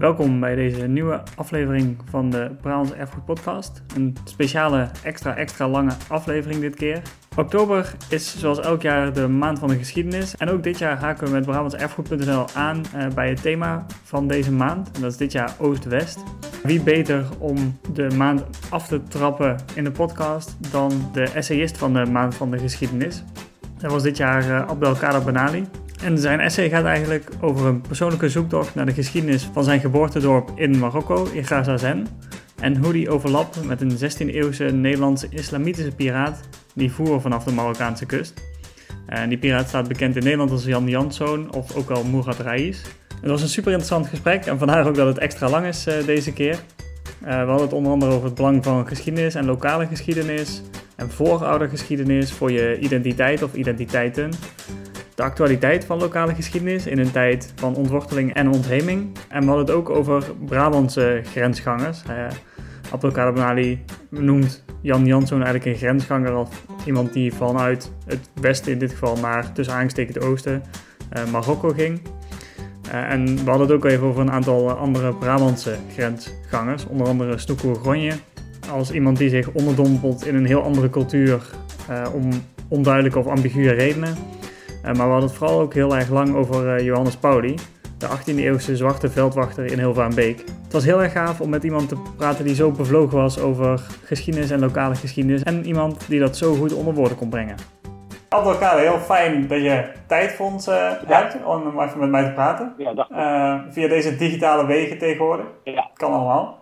[0.00, 3.82] Welkom bij deze nieuwe aflevering van de Brabants Erfgoed Podcast.
[3.96, 7.02] Een speciale, extra, extra lange aflevering dit keer.
[7.36, 10.36] Oktober is zoals elk jaar de maand van de geschiedenis.
[10.36, 14.52] En ook dit jaar haken we met Brabantserfgoed.nl aan uh, bij het thema van deze
[14.52, 14.90] maand.
[14.90, 16.18] En dat is dit jaar Oost-West.
[16.62, 21.92] Wie beter om de maand af te trappen in de podcast dan de essayist van
[21.92, 23.24] de maand van de geschiedenis.
[23.78, 25.66] Dat was dit jaar uh, Abdelkader Benali.
[26.02, 30.50] En zijn essay gaat eigenlijk over een persoonlijke zoektocht naar de geschiedenis van zijn geboortedorp
[30.54, 32.06] in Marokko, Gazazen.
[32.60, 36.40] En hoe die overlapt met een 16e-eeuwse Nederlandse islamitische piraat
[36.74, 38.42] die voer vanaf de Marokkaanse kust.
[39.06, 42.82] En die piraat staat bekend in Nederland als Jan Janszoon of ook al Murat Rais.
[43.20, 45.94] Het was een super interessant gesprek en vandaar ook dat het extra lang is uh,
[46.06, 46.54] deze keer.
[46.54, 50.62] Uh, we hadden het onder andere over het belang van geschiedenis en lokale geschiedenis
[50.96, 54.30] en vooroudergeschiedenis voor je identiteit of identiteiten
[55.20, 59.16] de actualiteit van lokale geschiedenis in een tijd van ontworteling en ontheming.
[59.28, 62.02] En we hadden het ook over Brabantse grensgangers.
[62.10, 62.26] Uh,
[62.92, 68.78] Abdelkader Benali noemt Jan Janszoon eigenlijk een grensganger of iemand die vanuit het westen in
[68.78, 70.62] dit geval naar tussen aangestekend het oosten
[71.16, 72.00] uh, Marokko ging.
[72.86, 77.38] Uh, en we hadden het ook even over een aantal andere Brabantse grensgangers, onder andere
[77.38, 78.12] Snoeko Gronje.
[78.70, 81.40] Als iemand die zich onderdompelt in een heel andere cultuur
[82.12, 82.28] om
[82.68, 84.14] onduidelijke of ambiguë redenen.
[84.84, 87.54] Uh, maar we hadden het vooral ook heel erg lang over uh, Johannes Pauli,
[87.98, 90.38] de 18e-eeuwse zwarte veldwachter in Hilvaanbeek.
[90.38, 93.80] Het was heel erg gaaf om met iemand te praten die zo bevlogen was over
[94.04, 95.42] geschiedenis en lokale geschiedenis.
[95.42, 97.56] En iemand die dat zo goed onder woorden kon brengen.
[98.28, 100.98] Abdelkader, heel fijn dat je tijd voor ons uh, ja.
[101.06, 102.74] hebt om even met mij te praten.
[102.76, 103.08] Ja, dag.
[103.72, 105.46] via deze digitale wegen tegenwoordig.
[105.64, 105.90] Ja.
[105.94, 106.59] Kan allemaal.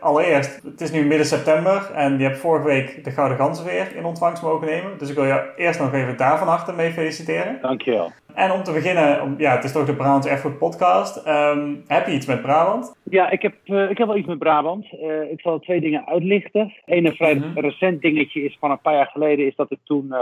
[0.00, 3.96] Allereerst, het is nu midden september en je hebt vorige week de Gouden Ganzen weer
[3.96, 4.98] in ontvangst mogen nemen.
[4.98, 7.58] Dus ik wil jou eerst nog even daar van harte mee feliciteren.
[7.60, 8.10] Dankjewel.
[8.34, 11.26] En om te beginnen, ja, het is toch de Brabants Erfgoed podcast.
[11.26, 12.94] Um, heb je iets met Brabant?
[13.02, 14.86] Ja, ik heb, uh, ik heb wel iets met Brabant.
[14.92, 16.72] Uh, ik zal twee dingen uitlichten.
[16.84, 17.58] Een vrij -hmm.
[17.58, 20.18] recent dingetje is van een paar jaar geleden, is dat ik toen uh,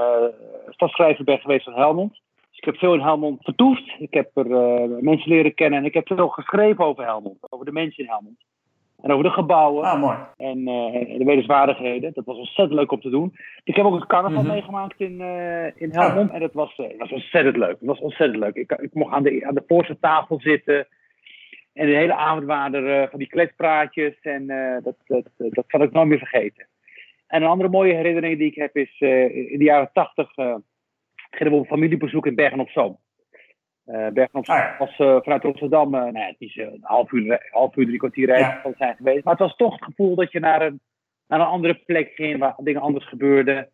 [0.68, 2.10] stadsschrijver ben geweest van Helmond.
[2.50, 3.94] Dus ik heb veel in Helmond vertoefd.
[3.98, 4.48] Ik heb er
[5.00, 8.44] mensen leren kennen en ik heb veel geschreven over Helmond, over de mensen in Helmond.
[9.02, 9.84] En over de gebouwen.
[9.84, 10.16] Ah, mooi.
[10.36, 12.12] En uh, de wederzwaardigheden.
[12.12, 13.36] Dat was ontzettend leuk om te doen.
[13.64, 14.54] Ik heb ook een carnaval mm -hmm.
[14.54, 16.28] meegemaakt in, uh, in Helmond.
[16.28, 16.34] Oh.
[16.34, 17.76] En dat was, uh, was ontzettend leuk.
[17.78, 18.54] Het was ontzettend leuk.
[18.54, 20.86] Ik, ik mocht aan de, aan de voorste tafel zitten.
[21.72, 24.20] En de hele avond waren er van die kletspraatjes.
[24.20, 24.46] En
[24.82, 26.66] dat, dat, dat zal ik nooit meer vergeten.
[27.26, 29.00] En een andere mooie herinnering die ik heb is...
[29.50, 30.34] in de jaren tachtig
[31.30, 32.98] gingen we op een familiebezoek in Bergen-op-Zoom.
[33.86, 36.78] Uh, Bergen op Zoom ah, was uh, vanuit Rotterdam, uh, nou ja, het is een
[36.82, 38.72] half uur, half uur, drie kwartier rijden ja.
[38.78, 39.24] zijn geweest.
[39.24, 40.80] Maar het was toch het gevoel dat je naar een,
[41.28, 43.68] naar een andere plek ging waar dingen anders gebeurden.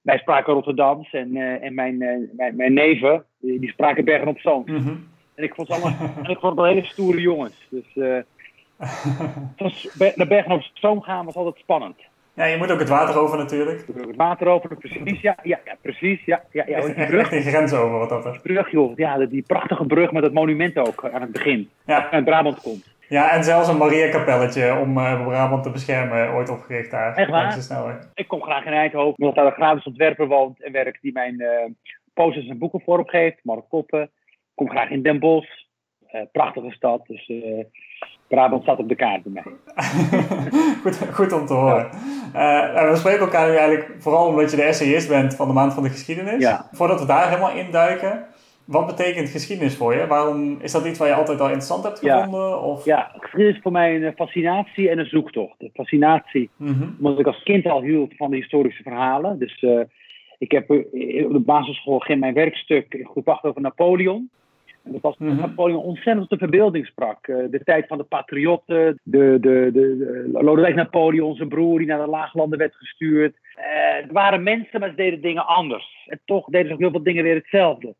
[0.00, 4.62] Wij spraken Rotterdams en, en mijn, mijn, mijn neven, die, die spraken Bergen op Zoom.
[4.66, 5.08] Mm -hmm.
[5.34, 7.68] En ik vond het allemaal, ik vond het wel hele stoere jongens.
[7.70, 7.94] Dus
[9.56, 11.96] was, naar Bergen op Zoom gaan was altijd spannend.
[12.34, 13.84] Ja, je moet ook het water over natuurlijk.
[13.94, 15.20] Het water over, precies.
[15.20, 16.24] Ja, ja, ja precies.
[16.24, 16.80] Ja, ja, ja.
[16.80, 17.20] Die brug.
[17.20, 18.32] Echt een grens over wat dat is.
[18.32, 18.96] Die brug, joh.
[18.96, 21.70] Ja, die prachtige brug met het monument ook aan het begin.
[21.84, 22.10] Ja.
[22.10, 22.98] Uit Brabant komt.
[23.08, 27.14] Ja, en zelfs een Maria-kapelletje om uh, Brabant te beschermen ooit opgericht daar.
[27.14, 28.08] Echt waar?
[28.14, 31.40] Ik kom graag in Eindhoven, omdat daar een gratis ontwerper woont en werkt die mijn
[31.40, 31.48] uh,
[32.14, 33.38] posters en boeken vorm geeft.
[33.42, 34.02] Mark Koppen.
[34.02, 34.10] Ik
[34.54, 35.50] kom graag in Den Bosch.
[36.12, 37.06] Uh, prachtige stad.
[37.06, 37.32] Dus
[38.28, 39.52] Brabant staat op de kaart bij mij.
[40.82, 41.88] goed, goed om te horen.
[41.92, 41.98] Ja.
[42.34, 45.74] Uh, we spreken elkaar nu eigenlijk vooral omdat je de essayist bent van de Maand
[45.74, 46.42] van de Geschiedenis.
[46.42, 46.68] Ja.
[46.72, 48.24] Voordat we daar helemaal induiken,
[48.64, 50.06] wat betekent geschiedenis voor je?
[50.06, 52.40] Waarom is dat iets waar je altijd al interessant hebt gevonden?
[52.40, 52.84] Ja, of?
[52.84, 55.54] ja geschiedenis is voor mij een fascinatie en een zoektocht.
[55.58, 56.96] De fascinatie, mm -hmm.
[56.98, 59.38] omdat ik als kind al hield van de historische verhalen.
[59.38, 59.64] Dus
[60.38, 64.30] ik heb op de basisschool geen mijn werkstuk groep 8 over Napoleon.
[64.84, 65.36] En dat was -hmm.
[65.36, 67.26] Napoleon ontzettend op de verbeelding sprak.
[67.26, 71.86] Uh, de tijd van de patriotten, de, de, de, de, Lodewijk Napoleon, zijn broer die
[71.86, 73.34] naar de laaglanden werd gestuurd.
[73.58, 73.64] Uh,
[74.02, 76.06] het waren mensen, maar ze deden dingen anders.
[76.06, 77.94] En toch deden ze ook heel veel dingen weer hetzelfde.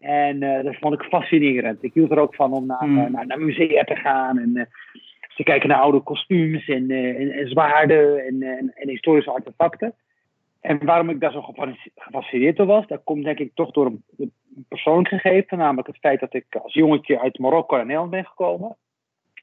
[0.00, 1.82] En uh, dat vond ik fascinerend.
[1.82, 3.12] Ik hield er ook van om naar, Mm.
[3.12, 4.68] naar, naar musea te gaan en
[5.36, 9.94] te kijken naar oude kostuums en, en, en zwaarden en, en, en historische artefacten.
[10.64, 11.54] En waarom ik daar zo
[11.94, 14.32] gefascineerd door was, dat komt denk ik toch door een
[14.68, 18.76] persoonlijk gegeven, namelijk het feit dat ik als jongetje uit Marokko naar Nederland ben gekomen.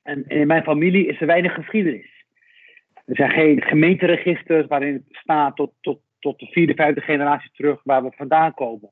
[0.03, 2.25] En in mijn familie is er weinig geschiedenis.
[3.05, 7.81] Er zijn geen gemeenteregisters waarin het staat tot, tot, tot de vierde, vijfde generatie terug
[7.83, 8.89] waar we vandaan komen.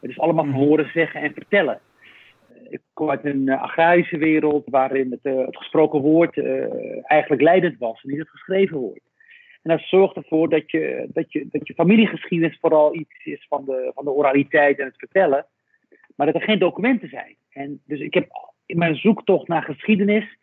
[0.00, 1.80] Het is allemaal van horen zeggen en vertellen.
[2.68, 7.78] Ik kom uit een agrarische wereld waarin het, uh, het gesproken woord uh, eigenlijk leidend
[7.78, 9.10] was en niet het geschreven woord.
[9.62, 13.64] En dat zorgt ervoor dat je, dat je, dat je familiegeschiedenis vooral iets is van
[13.64, 15.46] de, van de oraliteit en het vertellen.
[16.16, 17.36] Maar dat er geen documenten zijn.
[17.50, 18.28] En dus ik heb
[18.66, 20.36] in mijn zoektocht naar geschiedenis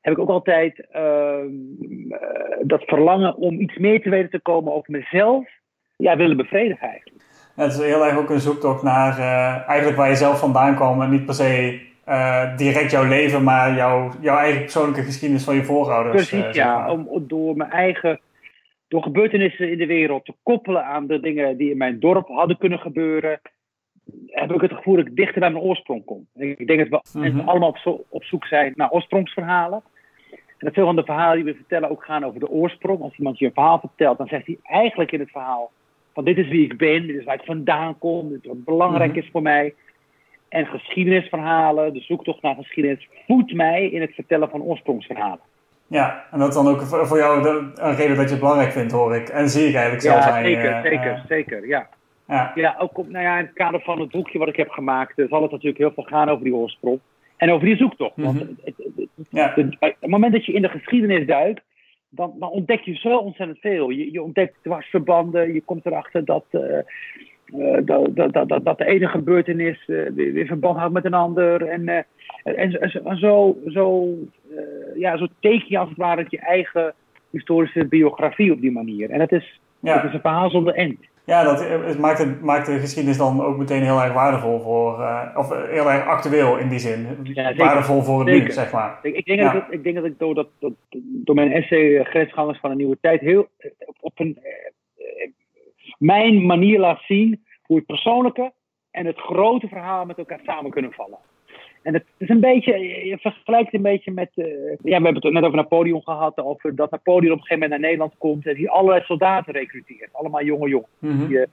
[0.00, 1.46] heb ik ook altijd ehm,
[2.10, 5.48] eh, dat verlangen om iets meer te weten te komen over mezelf,
[5.96, 7.24] ja, willen bevredigen eigenlijk.
[7.54, 11.02] het is heel erg ook een zoektocht naar uh, eigenlijk waar je zelf vandaan kwam
[11.02, 15.54] en niet per se uh, direct jouw leven, maar jouw, jouw eigen persoonlijke geschiedenis van
[15.54, 16.28] je voorouders.
[16.28, 16.90] Precies, ja.
[16.90, 18.20] Om, door mijn eigen,
[18.94, 22.58] door gebeurtenissen in de wereld te koppelen aan de dingen die in mijn dorp hadden
[22.58, 23.40] kunnen gebeuren,
[24.26, 26.26] heb ik het gevoel dat ik dichter bij mijn oorsprong kom.
[26.34, 29.82] Ik denk dat we mm allemaal op, zo, op, zoek zijn naar oorsprongsverhalen.
[30.30, 33.00] En dat veel van de verhalen die we vertellen ook gaan over de oorsprong.
[33.00, 35.70] Als iemand je een verhaal vertelt, dan zegt hij eigenlijk in het verhaal:
[36.12, 38.64] van dit is wie ik ben, dit is waar ik vandaan kom, dit is wat
[38.64, 39.18] belangrijk mhm.
[39.18, 39.74] is voor mij.
[40.48, 45.52] En geschiedenisverhalen, de zoektocht naar geschiedenis, voedt mij in het vertellen van oorsprongsverhalen.
[45.86, 48.92] Ja, en dat is dan ook voor jou een reden dat je het belangrijk vindt,
[48.92, 49.28] hoor ik.
[49.28, 51.88] En zie ik eigenlijk zelf Ja, zeker, zeker, zeker, ja.
[52.26, 52.52] Ja.
[52.54, 55.22] ja, ook op, nou ja, in het kader van het boekje wat ik heb gemaakt,
[55.28, 57.00] zal het natuurlijk heel veel gaan over die oorsprong.
[57.36, 58.16] En over die zoektocht.
[58.16, 58.52] Want mhm.
[58.64, 58.74] het,
[59.30, 59.52] ja.
[59.54, 61.62] het, het, moment dat je in de geschiedenis duikt,
[62.08, 63.90] dan, dan ontdek je zo ontzettend veel.
[63.90, 66.78] Je, je ontdekt dwarsverbanden, je komt erachter dat, uh,
[67.84, 71.66] dat, dat, dat, dat, de ene gebeurtenis uh, weer verband houdt met een ander.
[71.66, 74.08] En, en, en, zo, zo,
[74.94, 76.94] ja, zo teken je als het ware je eigen
[77.30, 79.10] historische biografie op die manier.
[79.10, 79.94] En het is, ja.
[79.94, 80.96] het is een verhaal zonder end.
[81.26, 84.92] Ja, dat het maakt, het, maakt de geschiedenis dan ook meteen heel erg waardevol voor,
[85.34, 87.06] of heel erg actueel in die zin.
[87.56, 88.98] waardevol voor het nu, zeg maar.
[89.02, 92.04] Ik, ik, denk dat, ik denk dat ik door, dat, dat, door mijn essay eh,
[92.04, 93.48] Grensgangers van een Nieuwe Tijd heel
[94.00, 94.38] op een,
[96.04, 98.52] mijn manier laat zien hoe het persoonlijke
[98.90, 101.18] en het grote verhaal met elkaar samen kunnen vallen.
[101.82, 104.46] En het is een beetje, je vergelijkt het een beetje met, uh,
[104.82, 107.70] ja, we hebben het net over Napoleon gehad, over dat Napoleon op een gegeven moment
[107.70, 110.12] naar Nederland komt en die allerlei soldaten recruteert.
[110.12, 110.90] Allemaal jonge jongens.
[110.98, 111.26] Mhm.
[111.26, 111.44] die, uh,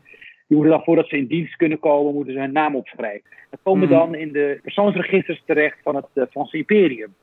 [0.47, 3.29] die, moeten dan voordat ze in dienst kunnen komen, moeten ze hun naam opschrijven.
[3.49, 3.97] Dat komen mhm.
[3.97, 7.13] dan in de persoonsregisters terecht van het uh, Franse imperium.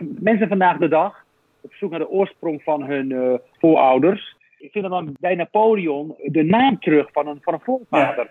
[0.00, 1.24] Mensen vandaag de dag,
[1.60, 4.36] op zoek naar de oorsprong van hun voorouders,
[4.70, 8.30] vinden dan bij Napoleon de naam terug van een, van een voorvader.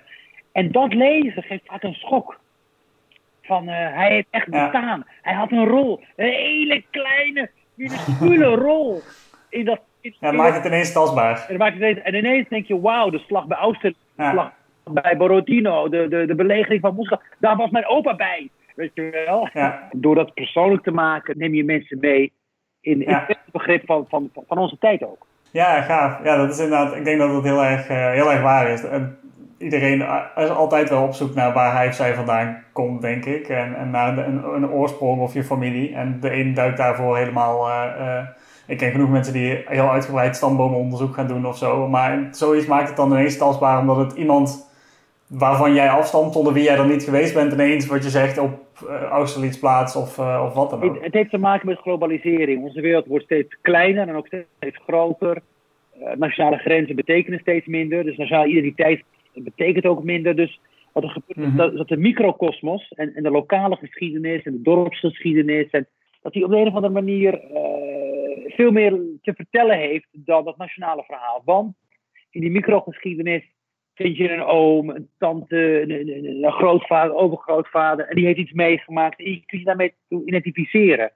[0.52, 2.40] En dat lezen geeft vaak een schok.
[3.42, 5.06] Van, uh, hij heeft echt bestaan.
[5.22, 6.04] Hij had een rol.
[6.16, 9.02] Een hele kleine, minuscule rol.
[9.50, 11.46] In dat, in, ja, maakt het ineens tastbaar.
[11.50, 14.00] En, maakt het ineens, en ineens denk je, wauw, de slag bij Austerlitz.
[14.16, 14.52] De slag
[14.84, 15.90] bij Borodino.
[15.90, 17.22] De, de, de belegering van Moskou.
[17.40, 18.50] Daar was mijn opa bij.
[18.76, 19.50] Weet je wel?
[19.54, 19.90] Ja.
[19.92, 22.32] Door dat persoonlijk te maken, neem je mensen mee
[22.82, 25.28] in, in het begrip van, van, van onze tijd ook.
[25.52, 26.18] Ja, gaaf.
[26.24, 28.84] Ja, dat is inderdaad, ik denk dat dat heel erg, uh, heel erg waar is.
[28.84, 29.18] En
[29.58, 30.06] iedereen
[30.36, 33.50] is altijd wel op zoek naar waar hij of zij vandaan komt, denk ik.
[33.50, 35.96] En, en naar een, een, oorsprong of je familie.
[35.96, 37.70] En de een duikt daarvoor helemaal.
[37.70, 38.20] Uh, uh,
[38.68, 41.88] ik ken genoeg mensen die heel uitgebreid stamboomonderzoek gaan doen of zo.
[41.88, 44.71] Maar zoiets maakt het dan ineens tastbaar omdat het iemand
[45.32, 48.60] waarvan jij afstamt, onder wie jij dan niet geweest bent, ineens wat je zegt op
[48.84, 51.04] uh, Austerlitz plaats of, of wat dan ook.
[51.04, 52.64] Het heeft te maken met globalisering.
[52.64, 55.42] Onze wereld wordt steeds kleiner en ook steeds groter.
[56.16, 58.04] nationale grenzen betekenen steeds minder.
[58.04, 60.36] Dus nationale identiteit betekent ook minder.
[60.36, 60.60] Dus
[60.92, 61.76] wat er gebeurt is mhm.
[61.76, 65.88] dat, de microcosmos en, en de lokale geschiedenis en de dorpsgeschiedenis, en,
[66.22, 67.42] dat die op de een of andere manier
[68.48, 71.42] veel meer te vertellen heeft dan dat nationale verhaal.
[71.46, 71.76] Want
[72.30, 73.44] in die microgeschiedenis
[74.02, 78.52] vind je een oom, een tante, een, een, een grootvader, overgrootvader, en die heeft iets
[78.52, 79.94] meegemaakt en je kunt je daarmee
[80.26, 81.12] identificeren.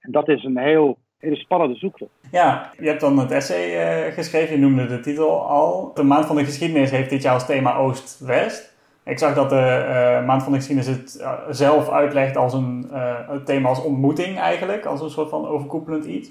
[0.00, 2.10] En dat is een heel hele spannende zoektocht.
[2.30, 5.90] Ja, je hebt dan het essay uh, geschreven, je noemde de titel al.
[5.94, 8.76] De Maand van de Geschiedenis heeft dit jaar als thema Oost-West.
[9.04, 12.90] Ik zag dat de uh, Maand van de Geschiedenis het uh, zelf uitlegt als een
[13.44, 16.30] thema als ontmoeting eigenlijk, als een soort van overkoepelend iets.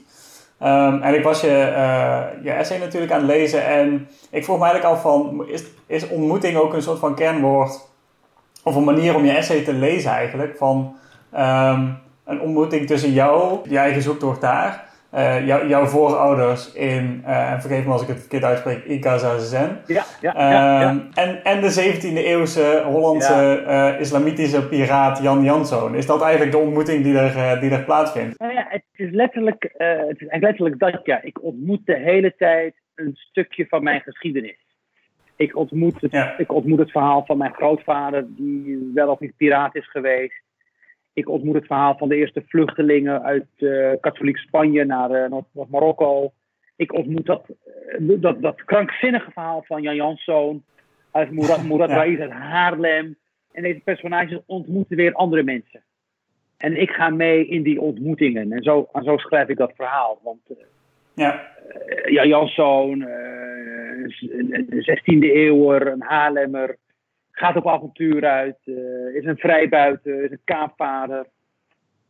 [0.64, 1.48] Um, en ik was je,
[2.44, 6.08] je essay natuurlijk aan het lezen en ik vroeg me eigenlijk af van, is, is
[6.08, 7.90] ontmoeting ook een soort van kernwoord
[8.64, 10.58] of een manier om je essay te lezen eigenlijk?
[10.58, 10.96] Van,
[11.34, 17.52] um, een ontmoeting tussen jou, je eigen zoektocht daar, uh, jou, jouw voorouders in, uh,
[17.52, 19.82] en vergeef me als ik het verkeerd uitspreek, Ikazazen.
[19.86, 25.96] Ja, ja, ja, um, en, en de 17e eeuwse Hollandse uh, islamitische piraat Jan Janszoon.
[25.96, 28.40] Is dat eigenlijk de ontmoeting die er, die er plaatsvindt?
[28.40, 31.22] Nou ja, het is, letterlijk, het is eigenlijk letterlijk dat, ja.
[31.22, 34.60] Ik ontmoet de hele tijd een stukje van mijn geschiedenis.
[35.36, 39.76] Ik ontmoet, het, ik ontmoet het verhaal van mijn grootvader, die wel of niet piraat
[39.76, 40.44] is geweest.
[41.14, 45.66] Ik ontmoet het verhaal van de eerste vluchtelingen uit uh, katholiek Spanje naar, uh, naar
[45.70, 46.32] Marokko.
[46.76, 47.46] Ik ontmoet dat,
[48.00, 50.64] uh, dat, dat krankzinnige verhaal van Jan Janszoon
[51.12, 52.00] uit Mourad, Mourad ja.
[52.00, 53.16] uit Haarlem.
[53.52, 55.82] En deze personages ontmoeten weer andere mensen.
[56.58, 58.52] En ik ga mee in die ontmoetingen.
[58.52, 60.20] En zo, en zo schrijf ik dat verhaal.
[60.24, 60.40] Want
[61.14, 61.48] ja.
[62.06, 66.78] Jan Janszoon, een 16e eeuwer, een Haarlemmer
[67.42, 71.26] gaat op avontuur uit, uh, is een vrijbuiter, is een kaapvader.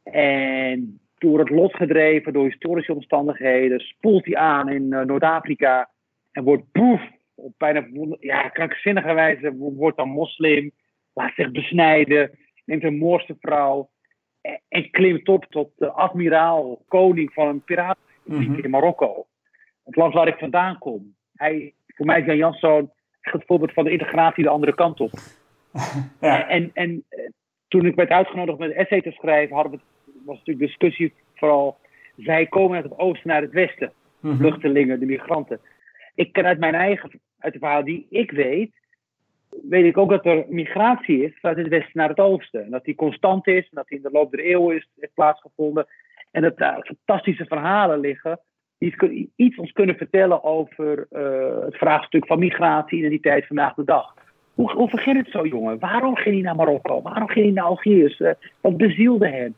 [0.04, 5.90] En door het lot gedreven, door historische omstandigheden, spoelt hij aan in Noord-Afrika
[6.32, 7.02] en wordt poef
[7.36, 7.88] op bijna
[8.20, 10.72] ja, krankzinnige wijze wordt dan moslim,
[11.14, 12.32] laat zich besnijden,
[12.66, 13.90] neemt een Moorse vrouw
[14.42, 19.26] en, en klimt op tot de admiraal, koning van een piratenrepubliek mm in Marokko.
[19.84, 21.16] Het land waar ik vandaan kom.
[21.36, 25.12] Hij, voor mij is Jan Janszoon het voorbeeld van de integratie de andere kant op.
[26.22, 26.48] ja.
[26.48, 27.30] En, en eh,
[27.68, 29.80] toen ik werd uitgenodigd met een essay te schrijven, hadden we,
[30.26, 31.78] was natuurlijk discussie vooral.
[32.18, 35.60] Zij komen uit het oosten naar het westen, mm vluchtelingen, de migranten.
[36.16, 38.72] Ik ken uit mijn eigen, uit de verhaal die ik weet,
[39.70, 42.64] weet ik ook dat er migratie is vanuit het westen naar het oosten.
[42.64, 45.14] En dat die constant is, en dat die in de loop der eeuwen is, heeft
[45.14, 45.88] plaatsgevonden.
[46.32, 48.40] En dat daar fantastische verhalen liggen
[48.82, 54.14] die iets ons kunnen vertellen over uh, het vraagstuk van migratie, identiteit vandaag de dag.
[54.54, 55.80] Hoe, hoe begint het zo, jongen?
[55.80, 57.02] Waarom ging hij naar Marokko?
[57.02, 58.20] Waarom ging hij naar Algiers?
[58.20, 59.56] Uh, wat bezielde hem?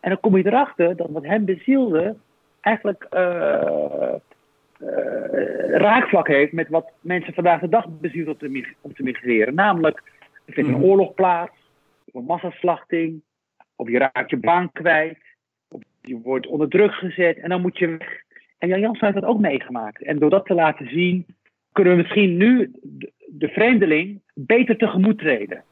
[0.00, 2.16] En dan kom je erachter dat wat hem bezielde
[2.60, 4.14] eigenlijk uh,
[5.70, 9.54] raakvlak heeft met wat mensen vandaag de dag bezielt om te, om te migreren.
[9.54, 10.02] Namelijk,
[10.44, 10.84] er vindt een mhm.
[10.84, 11.70] oorlog plaats,
[12.12, 13.22] een massaslachting,
[13.76, 15.18] of je raakt je baan kwijt,
[15.68, 18.24] of je wordt onder druk gezet en dan moet je weg.
[18.58, 20.02] En Jan Jans heeft dat ook meegemaakt.
[20.02, 21.26] En door dat te laten zien,
[21.72, 22.72] kunnen we misschien nu
[23.26, 25.62] de, vreemdeling beter tegemoet treden.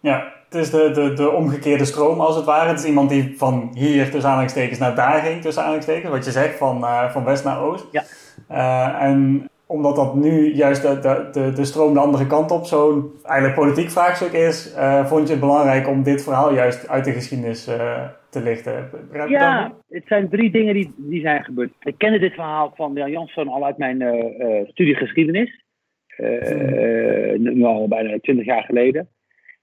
[0.00, 2.68] Ja, het is de, de, de omgekeerde stroom als het ware.
[2.68, 6.12] Het is iemand die van hier tussen aanhalingstekens naar daar ging tussen aanhalingstekens.
[6.12, 7.86] Wat je zegt, van, uh, van west naar oost.
[7.92, 8.02] Ja.
[8.50, 13.12] Uh, en omdat dat nu juist de, de, de, stroom de andere kant op zo'n
[13.22, 17.12] eigenlijk politiek vraagstuk is, uh, vond je het belangrijk om dit verhaal juist uit de
[17.12, 18.90] geschiedenis uh, te lichten.
[19.28, 21.72] ja, het zijn drie dingen die, die zijn gebeurd.
[21.80, 25.62] Ik kende dit verhaal van Jan Jansson al uit mijn uh, studie geschiedenis.
[27.38, 29.08] nu al bijna twintig jaar geleden.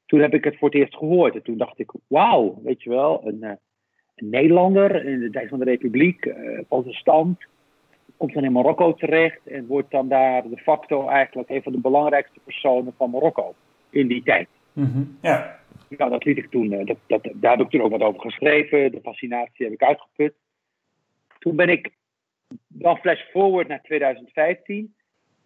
[0.05, 1.35] Toen heb ik het voor het eerst gehoord.
[1.35, 3.43] En toen dacht ik, wauw, weet je wel, een,
[4.15, 6.33] een Nederlander in de tijd van de Republiek,
[6.87, 7.37] stand
[8.21, 11.79] komt dan in Marokko terecht en wordt dan daar de facto eigenlijk een van de
[11.79, 13.55] belangrijkste personen van Marokko
[13.89, 14.47] in die tijd.
[14.73, 15.59] Mm Ja.
[15.97, 18.21] Nou, dat liet ik toen, eh, dat, dat, daar heb ik toen ook wat over
[18.21, 18.91] geschreven.
[18.91, 20.33] De fascinatie heb ik uitgeput.
[21.39, 21.89] Toen ben ik,
[22.67, 24.93] dan flash forward naar 2015.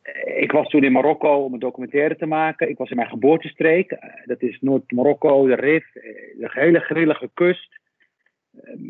[0.02, 2.70] Eh, ik was toen in Marokko om een documentaire te maken.
[2.70, 3.92] Ik was in mijn geboortestreek.
[3.92, 7.80] Eh, dat is Noord-Marokko, de Rif, de hele grillige kust.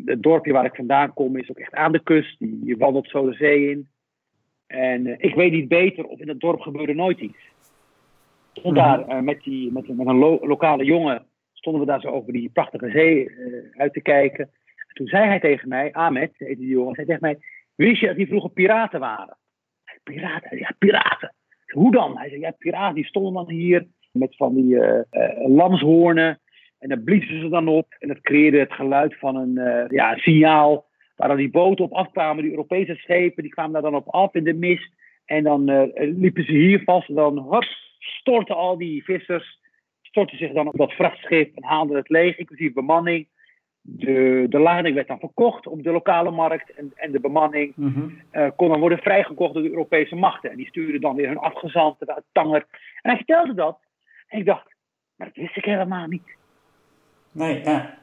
[0.04, 2.36] Het dorpje waar ik vandaan kom is ook echt aan de kust.
[2.64, 3.88] Je wandelt zo de zee in.
[4.66, 7.38] En ik weet niet beter of in het dorp gebeurde nooit iets.
[8.52, 8.84] Stond mhm.
[8.84, 12.90] daar met, die, met, met een lokale jongen stonden we daar zo over die prachtige
[12.90, 14.50] zee uh, uit te kijken.
[14.92, 17.38] toen zei hij tegen mij, Ahmed, heette die jongen, zei tegen mij,
[17.74, 19.36] wist je dat die vroeger piraten waren?
[20.02, 20.58] Piraten?
[20.58, 21.34] Ja, piraten.
[21.66, 22.18] Hoe dan?
[22.18, 24.78] Hij zei, ja, piraten, die stonden dan hier met van die
[25.46, 26.40] lamshoornen.
[26.78, 27.94] En dan bliezen ze dan op.
[27.98, 30.84] En dat creëerde het geluid van een ja, signaal.
[31.16, 34.34] Waar dan die boten op afkwamen, die Europese schepen, die kwamen daar dan op af
[34.34, 34.92] in de mist.
[35.24, 37.08] En dan liepen ze hier vast.
[37.08, 37.64] En dan hop,
[37.98, 39.58] stortten al die vissers
[40.16, 43.28] stortte zich dan op dat vrachtschip en haalde het leeg, inclusief bemanning.
[43.80, 48.08] De, de lading werd dan verkocht op de lokale markt en, en de bemanning mhm.
[48.30, 50.50] eh, kon dan worden vrijgekocht door de Europese machten.
[50.50, 52.66] En die stuurden dan weer hun afgezanten uit Tanger.
[53.02, 53.78] En hij vertelde dat.
[54.28, 54.74] En ik dacht,
[55.16, 56.36] maar dat wist ik helemaal niet.
[57.36, 57.94] Nee, ja.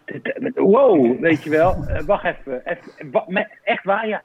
[0.54, 1.76] Wow, weet je wel.
[1.90, 2.62] Uh, wacht even.
[2.66, 4.22] even echt waar, ja.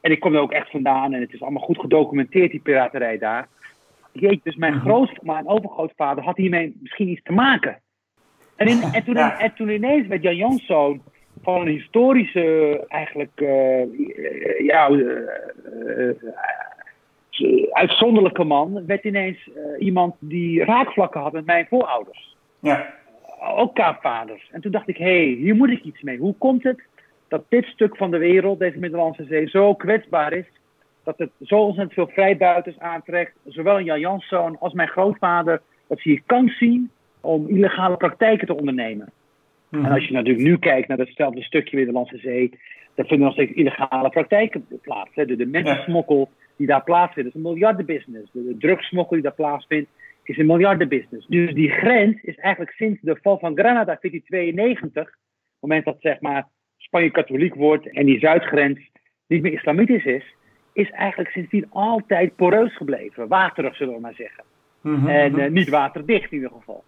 [0.00, 3.18] En ik kom er ook echt vandaan en het is allemaal goed gedocumenteerd, die piraterij
[3.18, 3.48] daar
[4.42, 4.82] dus mijn mhm.
[4.82, 7.80] grootvader en overgrootvader had hiermee misschien iets te maken.
[8.56, 11.02] En, in, en, toen, en toen ineens met Jan Janszoon
[11.42, 13.82] van een historische, eigenlijk, uh,
[14.66, 15.28] ja, uh,
[17.72, 22.36] uitzonderlijke man, werd ineens iemand die raakvlakken had met mijn voorouders.
[22.60, 22.94] Ja.
[23.40, 24.48] Ook kaapvaders.
[24.52, 26.18] En toen dacht ik, hé, hey, hier moet ik iets mee.
[26.18, 26.82] Hoe komt het
[27.28, 30.46] dat dit stuk van de wereld, deze Middellandse Zee, zo kwetsbaar is
[31.04, 33.32] dat het zo ontzettend veel vrijbuiters aantrekt.
[33.46, 35.60] Zowel Jan Janszoon als mijn grootvader.
[35.86, 36.90] Dat ze hier kans zien
[37.20, 39.12] om illegale praktijken te ondernemen.
[39.68, 39.84] Mhm.
[39.84, 42.58] En als je natuurlijk nu kijkt naar datzelfde stukje Middellandse Zee.
[42.94, 45.10] Dan vinden nog steeds illegale praktijken plaats.
[45.14, 45.24] Hè.
[45.24, 48.30] De, de mensensmokkel die daar plaatsvindt, is een miljardenbusiness.
[48.32, 49.90] De, de drugsmokkel die daar plaatsvindt,
[50.28, 51.26] is een miljardenbusiness.
[51.26, 55.96] Dus die grens is eigenlijk sinds de val van Granada 1492, op het moment dat
[56.00, 58.90] zeg maar, Spanje katholiek wordt en die zuidgrens
[59.26, 60.34] niet meer islamitisch is,
[60.72, 63.28] is eigenlijk sindsdien altijd poreus gebleven.
[63.28, 64.44] Waterig, zullen we maar zeggen.
[64.80, 66.84] Mhm, en uh, niet waterdicht in ieder geval.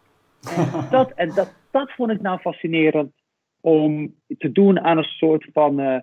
[0.56, 3.12] En, dat, en dat, dat vond ik nou fascinerend
[3.60, 5.98] om te doen aan een soort van uh,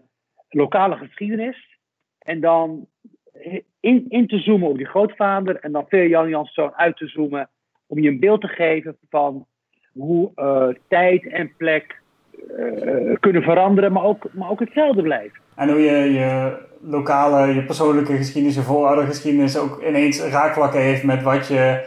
[0.50, 1.78] lokale geschiedenis.
[2.20, 2.88] En dan
[3.80, 7.50] in, in te zoomen op die grootvader en dan veel Jan Janszoon uit te zoomen
[7.88, 9.46] om je een beeld te geven van
[9.94, 12.02] hoe uh, tijd en plek
[13.20, 15.40] kunnen veranderen, maar ook, maar ook hetzelfde blijven.
[15.56, 21.24] En hoe je je lokale, je persoonlijke geschiedenis, je vooroudergeschiedenis ook ineens raakvlakken heeft met
[21.24, 21.86] wat je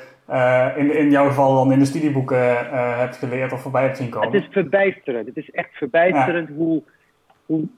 [0.76, 4.32] in, in jouw geval dan in de studieboeken hebt geleerd of voorbij hebt zien komen.
[4.32, 5.26] Het is verbijsterend.
[5.26, 6.82] Het is echt verbijsterend hoe,
[7.46, 7.68] hoe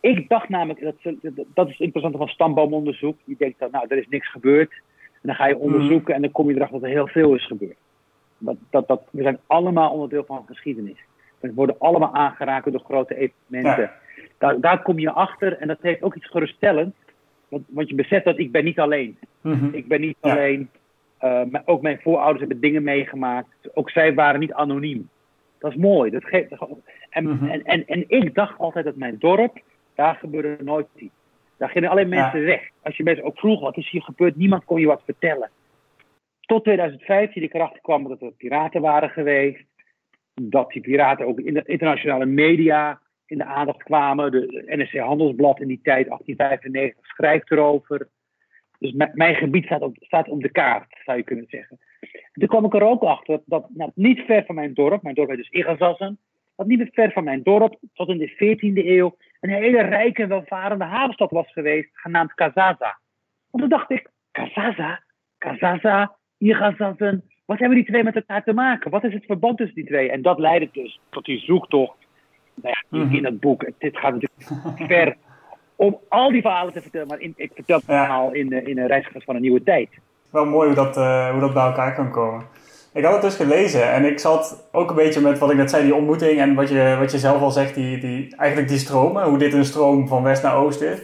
[0.00, 1.14] ik dacht namelijk, dat,
[1.54, 3.18] dat is het interessante van stamboomonderzoek.
[3.24, 4.72] Je denkt dat, nou, er is niks gebeurd.
[5.12, 6.12] En dan ga je onderzoeken mhm.
[6.12, 7.76] en dan kom je erachter dat er heel veel is gebeurd.
[8.38, 10.98] Dat, dat, dat, we zijn allemaal onderdeel van geschiedenis.
[11.40, 13.90] We worden allemaal aangeraakt door grote evenementen.
[14.38, 16.94] Daar, daar kom je achter en dat heeft ook iets geruststellend.
[17.48, 19.18] Want, want je beseft dat ik ben niet alleen.
[19.40, 20.70] Mm Ik ben niet alleen.
[21.24, 23.48] Uh, ook mijn voorouders hebben dingen meegemaakt.
[23.74, 25.08] Ook zij waren niet anoniem.
[25.58, 26.10] Dat is mooi.
[26.10, 26.50] Dat geeft,
[27.10, 27.44] en, mhm.
[27.44, 29.60] en, en, en ik dacht altijd dat mijn dorp
[29.94, 31.14] daar gebeurde nooit iets.
[31.56, 32.68] Daar gingen alleen mensen weg.
[32.82, 34.36] Als je mensen ook vroeg, wat is hier gebeurd?
[34.36, 35.50] Niemand kon je wat vertellen.
[36.40, 39.64] Tot 2015 ik erachter kwam dat er piraten waren geweest.
[40.34, 44.30] Dat die piraten ook in de internationale media in de aandacht kwamen.
[44.30, 48.08] De NSC Handelsblad in die tijd, 1895, schrijft erover.
[48.78, 51.78] Dus mijn gebied staat op, staat op de kaart, zou je kunnen zeggen.
[52.32, 55.28] toen kwam ik er ook achter dat, nou, niet ver van mijn dorp, mijn dorp
[55.28, 56.18] heet dus Igazassen,
[56.68, 60.28] dat niet ver van mijn dorp, tot in de 14e eeuw, een hele rijke en
[60.28, 62.98] welvarende havenstad was geweest, genaamd Kazaza.
[63.50, 65.02] En toen dacht ik, Kazaza?
[65.38, 66.16] Kazaza?
[66.38, 67.24] Igazazen?
[67.44, 68.90] Wat hebben die twee met elkaar te maken?
[68.90, 70.10] Wat is het verband tussen die twee?
[70.10, 71.96] En dat leidde dus tot die zoektocht
[72.54, 73.24] nou ja, in mhm.
[73.24, 73.70] het boek.
[73.78, 75.16] Dit gaat natuurlijk ver
[75.76, 78.86] om al die verhalen te vertellen, maar in, ik vertel het verhaal in, in een
[78.86, 79.88] reisgast van een nieuwe tijd.
[80.30, 82.46] Wel mooi hoe dat, uh, hoe dat bij elkaar kan komen.
[82.94, 85.70] Ik had het dus gelezen en ik zat ook een beetje met wat ik net
[85.70, 88.78] zei, die ontmoeting en wat je, wat je zelf al zegt, die, die, eigenlijk die
[88.78, 90.98] stromen, hoe dit een stroom van west naar oost is.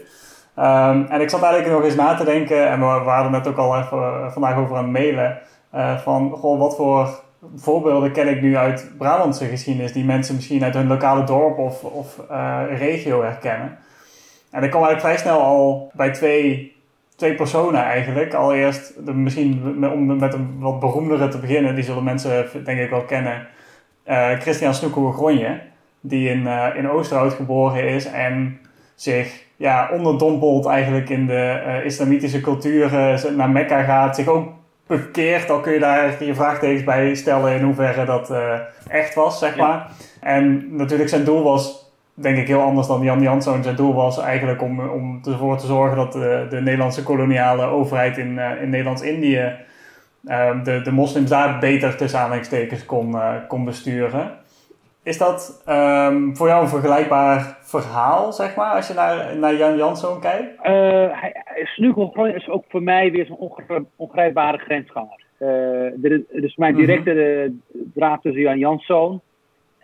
[0.56, 3.56] Um, en ik zat eigenlijk nog eens na te denken, en we waren net ook
[3.56, 5.38] al even uh, vandaag over aan het mailen,
[5.74, 7.22] uh, van goh, wat voor
[7.56, 11.84] voorbeelden ken ik nu uit Brabantse geschiedenis, die mensen misschien uit hun lokale dorp of,
[11.84, 13.78] of uh, regio herkennen.
[14.50, 16.76] En ik kwam eigenlijk vrij snel al bij twee
[17.18, 18.34] twee personen eigenlijk.
[18.34, 22.90] Allereerst, de, misschien om met een wat beroemdere te beginnen, die zullen mensen denk ik
[22.90, 23.46] wel kennen.
[24.08, 25.60] Uh, Christian Snoekoe Gronje,
[26.00, 28.60] die in, uh, in Oosterhout geboren is en
[28.94, 32.90] zich ja, onderdompelt eigenlijk in de uh, islamitische cultuur,
[33.36, 34.48] naar Mekka gaat, zich ook
[34.86, 35.50] bekeert.
[35.50, 38.32] Al kun je daar je vraagtekens bij stellen in hoeverre dat
[38.88, 39.90] echt was, zeg maar.
[40.20, 41.87] En natuurlijk zijn doel was
[42.20, 43.62] denk ik heel anders dan Jan Janszoon.
[43.62, 48.18] Zijn doel was eigenlijk om, om ervoor te zorgen dat de, de Nederlandse koloniale overheid
[48.18, 49.52] in, uh, in Nederlands-Indië
[50.24, 54.30] uh, de, de moslims daar beter tussen aanhalingstekens kon, uh, kon besturen.
[55.02, 59.76] Is dat um, voor jou een vergelijkbaar verhaal, zeg maar, als je naar, naar Jan
[59.76, 60.66] Janszoon kijkt?
[60.66, 65.24] Uh, is ook voor mij weer zo'n ongrijpbare grensganger.
[65.38, 65.90] Uh,
[66.32, 66.80] dus mijn mhm.
[66.80, 67.52] directe
[67.94, 69.20] draad tussen Jan Janszoon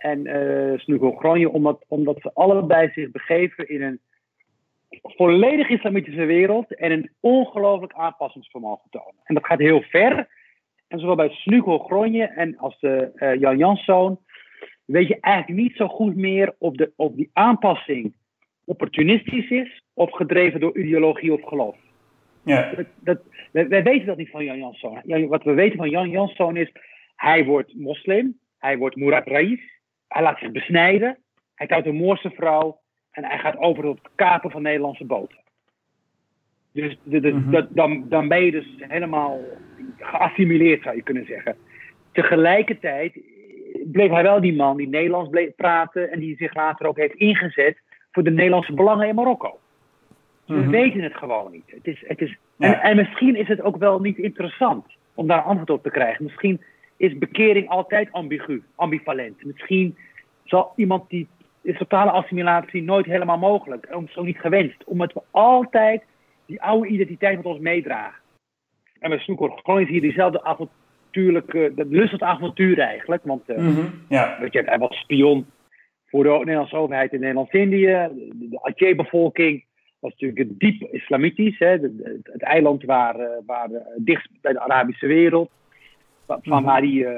[0.05, 3.99] en uh, Snugo Gronje, omdat, omdat ze allebei zich begeven in een
[5.01, 9.21] volledig islamitische wereld en een ongelooflijk aanpassingsvermogen tonen.
[9.23, 10.27] En dat gaat heel ver.
[10.87, 14.19] En zowel bij Snugo Gronje en als de, uh, Jan Janszoon
[14.85, 18.13] weet je eigenlijk niet zo goed meer of, de, of die aanpassing
[18.65, 21.75] opportunistisch is of gedreven door ideologie of geloof.
[22.43, 22.73] Ja.
[22.75, 25.01] Dat, dat, wij, wij, weten dat niet van Jan Janszoon.
[25.27, 26.71] Wat we weten van Jan Janszoon is,
[27.15, 29.73] hij wordt moslim, hij wordt Murad Rais,
[30.15, 31.17] hij laat zich besnijden.
[31.55, 32.79] Hij trouwt een Moorse vrouw.
[33.11, 35.37] En hij gaat over tot het kapen van Nederlandse boten.
[36.71, 37.65] Dus mhm.
[37.69, 39.39] dan, dan ben je dus helemaal
[39.97, 41.55] geassimileerd, zou je kunnen zeggen.
[42.11, 43.19] Tegelijkertijd
[43.91, 46.11] bleef hij wel die man die Nederlands bleef praten.
[46.11, 49.59] En die zich later ook heeft ingezet voor de Nederlandse belangen in Marokko.
[50.45, 50.69] We mhm.
[50.69, 51.71] weten het gewoon niet.
[51.71, 55.41] Het is, het is, en, en misschien is het ook wel niet interessant om daar
[55.41, 56.23] antwoord op te krijgen.
[56.23, 56.61] Misschien
[56.97, 59.45] is bekering altijd ambigu, ambivalent.
[59.45, 59.97] Misschien
[60.43, 61.27] zal iemand die
[61.61, 66.03] is totale assimilatie nooit helemaal mogelijk, om zo niet gewenst, omdat we altijd
[66.45, 68.21] die oude identiteit met ons meedragen.
[68.99, 74.03] En met Snoekor gewoon hier diezelfde avontuurlijke, de lust tot avontuur eigenlijk, want uh, mm
[74.09, 74.37] ja.
[74.39, 75.45] weet je, hij was spion
[76.05, 77.85] voor de Nederlandse overheid in Nederlands-Indië.
[77.85, 79.65] De, de Aceh-bevolking
[79.99, 81.77] was natuurlijk diep islamitisch, hè,
[82.23, 85.51] het eiland waar, uh, waar uh, dichtst bij de Arabische wereld
[86.27, 86.63] van mhm.
[86.63, 87.09] waar die uh,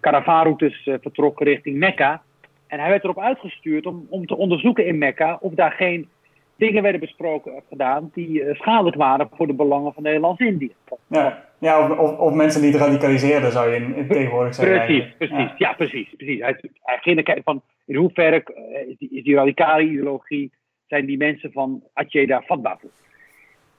[0.00, 2.22] karavaanroutes uh, vertrokken richting Mekka.
[2.66, 6.08] En hij werd erop uitgestuurd om, om te onderzoeken in Mekka of daar geen
[6.56, 10.72] dingen werden besproken gedaan die schadelijk waren voor de belangen van Nederlands-Indië.
[11.06, 14.86] Ja, ja of, of, mensen die het radicaliseerden, zou je in, in tegenwoordig zeggen.
[14.86, 15.58] Precies, precies.
[15.58, 15.72] Ja.
[15.72, 16.14] precies.
[16.16, 16.40] precies.
[16.40, 18.42] Hij, hij ging kijken van in hoeverre
[18.88, 20.52] is die, is die radicale ideologie,
[20.86, 22.90] zijn die mensen van Aceh daar vatbaar voor.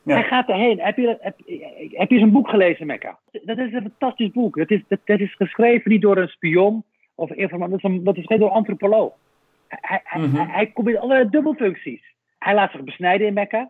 [0.03, 0.79] Hij gaat erheen.
[0.79, 1.35] Heb je, heb,
[1.91, 3.19] heb je zijn boek gelezen, Mekka?
[3.31, 4.57] Dat is een fantastisch boek.
[4.57, 6.83] Dat is, dat, dat is geschreven niet door een spion
[7.15, 7.71] of informatie.
[7.77, 9.13] Dat is, een, dat is geen door antropoloog.
[9.67, 10.35] Hij, hij, Mhm.
[10.35, 12.13] hij, hij combineert allerlei dubbelfuncties.
[12.39, 13.67] Hij laat zich besnijden in Mekka.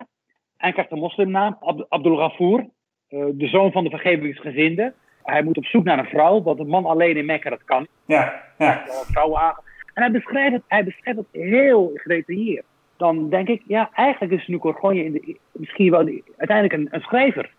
[0.57, 2.59] Hij krijgt een moslimnaam, Ab Abdul Ghafoor,
[3.07, 4.93] eh, de zoon van de vergevingsgezinde.
[5.23, 7.87] Hij moet op zoek naar een vrouw, want een man alleen in Mekka, dat kan.
[8.05, 8.83] Ja, ja.
[8.85, 9.55] Wel een vrouw aan.
[9.93, 12.65] En hij beschrijft, het, hij beschrijft het heel gedetailleerd.
[12.99, 16.87] Dan denk ik, ja, eigenlijk is Snoek Orgonje in de, misschien wel die- uiteindelijk een,
[16.91, 17.51] een schrijver.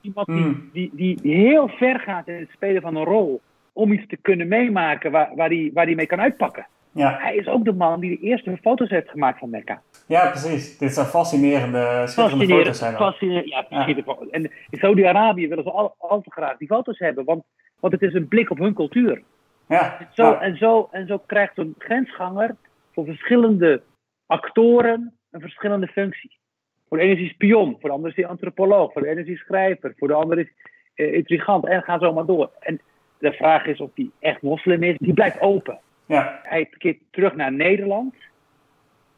[0.00, 0.70] Iemand die, Mm.
[0.72, 3.40] die, die heel ver gaat in het spelen van een rol.
[3.72, 6.66] Om iets te kunnen meemaken waar, waar, hij, waar hij mee kan uitpakken.
[6.94, 9.82] Ja, Hij is ook de man die de eerste foto's heeft gemaakt van Mekka.
[10.06, 10.78] ja, precies.
[10.78, 12.92] Dit zijn fascinerende, schitterende foto's zijn.
[13.46, 13.66] Ja.
[14.30, 17.42] En in Saudi-Arabië willen ze al, al te graag die foto's hebben, want,
[17.80, 19.22] want het is een blik op hun cultuur.
[19.68, 20.40] Ja, Zo, ja.
[20.40, 22.56] en, zo, en zo krijgt een grensganger
[22.92, 23.82] voor verschillende
[24.26, 26.38] actoren een verschillende functie.
[26.88, 29.20] Voor de ene is hij spion, voor de andere is hij antropoloog, voor de ene
[29.20, 30.52] is hij schrijver, voor de andere is
[30.94, 32.50] uh, intrigant en ga zo maar door.
[32.60, 32.80] En
[33.18, 35.78] de vraag is of hij echt moslim is, die blijft open.
[36.06, 38.14] ja, Hij keert terug naar Nederland,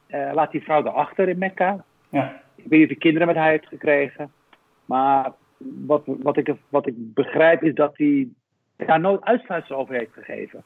[0.07, 1.85] eh, laat die vrouw erachter in Mekka.
[2.09, 2.43] ja.
[2.57, 4.33] Ik weet niet of hij kinderen met haar heeft gekregen,
[4.85, 5.33] maar
[5.87, 8.29] wat, wat, ik, wat ik begrijp is dat hij
[8.77, 10.65] daar nooit uitsluitsel over heeft gegeven.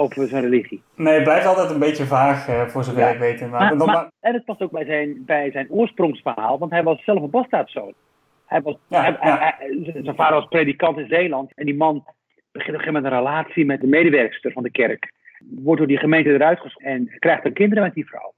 [0.00, 0.82] Over zijn religie.
[0.96, 3.08] Nee, het blijft altijd een beetje vaag, eh, voor zover Ja.
[3.08, 3.40] ik weet.
[3.40, 6.82] Maar, Maar, dan- maar- en het past ook bij zijn, bij zijn oorsprongsverhaal, want hij
[6.82, 7.92] was zelf een bastaardzoon.
[8.46, 9.38] Hij was, Ja, hij- ja.
[9.38, 12.06] hij- hij- zijn vader was predikant in Zeeland en die man begint
[12.46, 15.12] op een gegeven moment een relatie met de medewerkster van de kerk.
[15.50, 18.32] Wordt door die gemeente eruit geschoten en krijgt dan kinderen met die vrouw.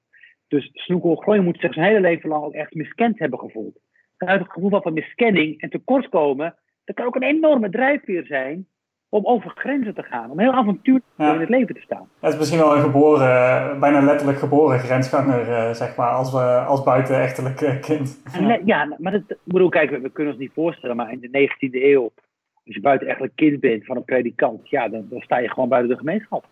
[0.48, 3.78] Dus Snoekel Gooien moet zich zijn hele leven lang ook echt miskend hebben gevoeld.
[4.18, 8.66] Vanuit het gevoel van miskenning en tekortkomen, dat kan ook een enorme drijfveer zijn
[9.10, 10.30] om over grenzen te gaan.
[10.30, 11.34] Om heel avontuurlijk Ja.
[11.34, 12.08] in het leven te staan.
[12.20, 16.38] Het is misschien wel een geboren, bijna letterlijk geboren grensganger, eh, zeg maar, als, we,
[16.66, 18.22] als buitenechtelijk eh, kind.
[18.32, 21.20] En ja, maar dat, ik bedoel, kijk, we, we kunnen ons niet voorstellen, maar in
[21.20, 22.12] de 19e eeuw,
[22.66, 25.68] als je buiten eigenlijk kind bent van een predikant, ja, dan, dan sta je gewoon
[25.68, 26.44] buiten de gemeenschap.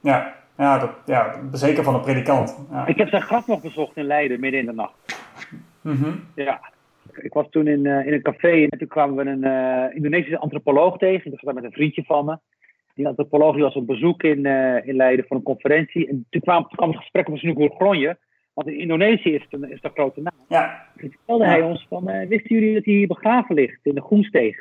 [0.00, 2.58] Ja, ja, dat, ja zeker van een predikant.
[2.70, 2.86] Ja.
[2.86, 4.94] Ik heb zijn graf nog bezocht in Leiden, midden in de nacht.
[5.80, 6.10] Mhm.
[6.34, 6.60] Ja.
[7.22, 10.38] Ik was toen in, eh, in een café en toen kwamen we een eh, Indonesische
[10.38, 11.24] antropoloog tegen.
[11.24, 12.38] Ik was daar met een vriendje van me.
[12.94, 16.08] Die antropoloog die was op bezoek in, eh, in Leiden voor een conferentie.
[16.08, 18.16] En toen kwam, kwam het gesprek over Snoekoer Gronje.
[18.54, 20.34] Want in Indonesië is het een, is een grote naam.
[20.48, 21.50] Ja, Toen vertelde Ja.
[21.50, 24.58] hij ons van, wisten jullie dat hij hier begraven ligt in de Groensteeg?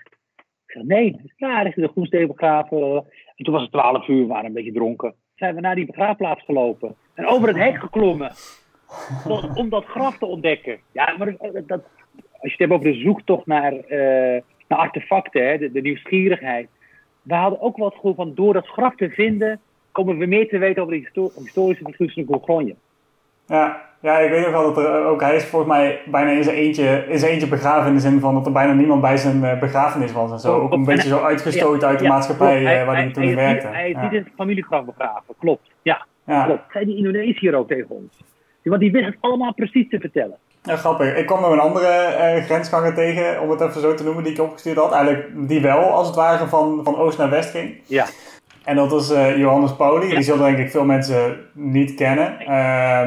[0.66, 1.22] Ik zei, nee.
[1.36, 2.78] Ja, hij ligt in de Groensteeg begraven.
[3.36, 5.14] En toen was het twaalf uur, we waren een beetje dronken.
[5.36, 6.96] Zijn we naar die begraafplaats gelopen.
[7.14, 8.32] En over het hek geklommen.
[9.56, 10.80] om, dat graf te ontdekken.
[10.92, 11.86] Ja, maar dat, dat-
[12.48, 16.68] als je het hebt over de zoektocht naar, eh, naar artefacten, hè, de, de nieuwsgierigheid.
[17.22, 19.60] We hadden ook wel het gevoel van, door dat graf te vinden,
[19.92, 22.76] komen we meer te weten over de histo- historische figuur van Gorgonje.
[23.48, 26.44] ja, ja, ik weet nog wel dat er ook, hij is volgens mij bijna in
[26.44, 29.18] zijn eentje, in zijn eentje begraven in de zin van dat er bijna niemand bij
[29.18, 30.60] zijn eh, begrafenis was en zo.
[30.60, 32.74] Ook een En beetje zo uitgestoten uit de Ja, maatschappij klopt.
[32.76, 33.68] eh, waar hij, toen hij, werkte.
[33.68, 34.02] Hij is Ja.
[34.04, 35.70] niet in het familiegraf begraven, klopt.
[35.82, 36.46] Ja, Ja.
[36.46, 36.72] klopt.
[36.72, 38.24] Zei die Indonesiër ook tegen ons.
[38.64, 40.38] Want die wist het allemaal precies te vertellen.
[40.68, 41.16] Ja, grappig.
[41.16, 44.34] Ik kwam nog een andere eh, grensganger tegen, om het even zo te noemen, die
[44.34, 44.92] ik opgestuurd had.
[44.92, 47.82] Eigenlijk die wel, als het ware, van, van oost naar west ging.
[47.86, 48.06] Ja.
[48.64, 50.10] En dat was eh, Johannes Pauli.
[50.10, 52.40] Die zullen denk ik veel mensen niet kennen.
[52.40, 52.48] Eh,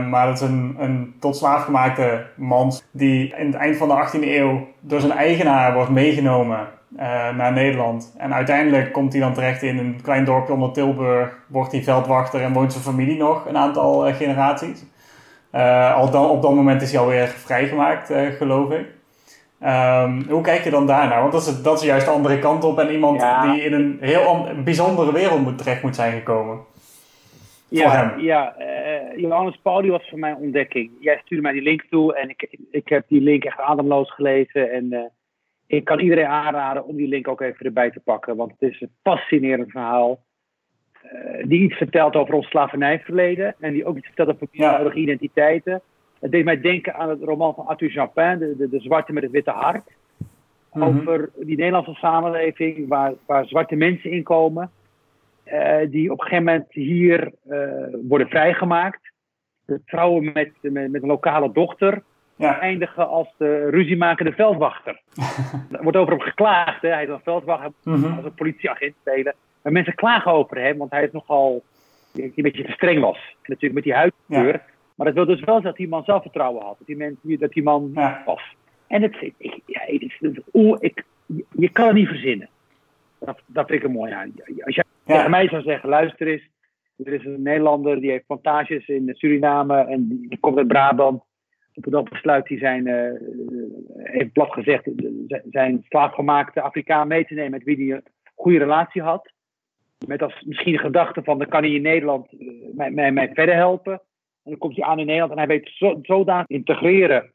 [0.07, 4.09] maar dat is een, een tot slaaf gemaakte man die in het eind van de
[4.09, 6.69] 18e eeuw door zijn eigenaar wordt meegenomen
[7.37, 8.15] naar Nederland.
[8.19, 12.43] En uiteindelijk komt hij dan terecht in een klein dorpje onder Tilburg, wordt hij veldwachter
[12.43, 14.85] en woont zijn familie nog een aantal generaties.
[15.51, 18.87] Eh, al dan, op dat moment is hij alweer vrijgemaakt, eh, geloof ik.
[19.61, 21.21] Ehm, hoe kijk je dan daarnaar?
[21.21, 23.53] Want dat is, dat is juist de andere kant op en iemand Ja.
[23.53, 26.57] die in een heel bijzondere wereld moet, terecht moet zijn gekomen.
[26.57, 28.21] Voor Ja, hem.
[28.21, 30.91] ja eh, Johannes Pauli was voor mij een ontdekking.
[31.01, 34.73] Jij stuurde mij die link toe en ik, ik heb die link echt ademloos gelezen.
[34.73, 35.13] En
[35.67, 38.37] ik kan iedereen aanraden om die link ook even erbij te pakken.
[38.37, 40.19] Want het is een fascinerend verhaal.
[41.13, 43.55] Eh, die iets vertelt over ons slavernijverleden.
[43.61, 44.71] En die ook iets vertelt over Ja.
[44.71, 45.81] huidige identiteiten.
[46.21, 49.23] Het deed mij denken aan het roman van Arthur Japin, de, de, de Zwarte met
[49.23, 49.91] het Witte Hart.
[50.73, 50.83] Mhm.
[50.85, 54.71] Over die Nederlandse samenleving waar, waar zwarte mensen in komen.
[55.45, 57.59] eh, die op een gegeven moment hier eh,
[58.09, 59.13] worden vrijgemaakt.
[59.67, 62.03] De trouwen met, met, met een lokale dochter.
[62.37, 65.01] Ja, Eindigen als de ruziemakende veldwachter.
[65.73, 66.83] er wordt over hem geklaagd.
[66.83, 66.89] Hè?
[66.89, 68.13] Hij is een veldwachter, Mhm.
[68.17, 69.35] als een politieagent spelen.
[69.63, 71.63] Maar mensen klagen over hem, want hij is nogal
[72.13, 73.17] die een beetje te streng was.
[73.17, 74.63] En natuurlijk met die huidkleur.
[74.95, 76.79] Maar dat wil dus wel dat die man zelfvertrouwen had.
[76.79, 78.23] Dat die, man, dat die man Ja.
[78.27, 78.55] was.
[78.87, 81.05] En het, ik, ja, het het- ik,
[81.57, 82.49] je, kan het niet verzinnen.
[83.19, 84.33] Dat, dat vind ik er mooi aan.
[84.65, 85.15] Als jij Ja.
[85.15, 86.49] tegen mij zou zeggen, luister eens.
[87.05, 91.23] Er is een Nederlander die heeft plantages in Suriname en die, die komt uit Brabant.
[91.75, 92.87] Op een dag besluit hij zijn,
[93.97, 94.89] heeft plat gezegd,
[95.51, 98.03] zijn slaafgemaakte Afrikaan mee te nemen met wie hij een
[98.35, 99.33] goede relatie had.
[100.07, 102.29] Met als misschien de gedachte van, dan kan hij in Nederland
[102.75, 103.93] mij, mij, mij verder helpen.
[104.45, 107.33] En dan komt hij aan in Nederland en hij weet zo, zodanig integreren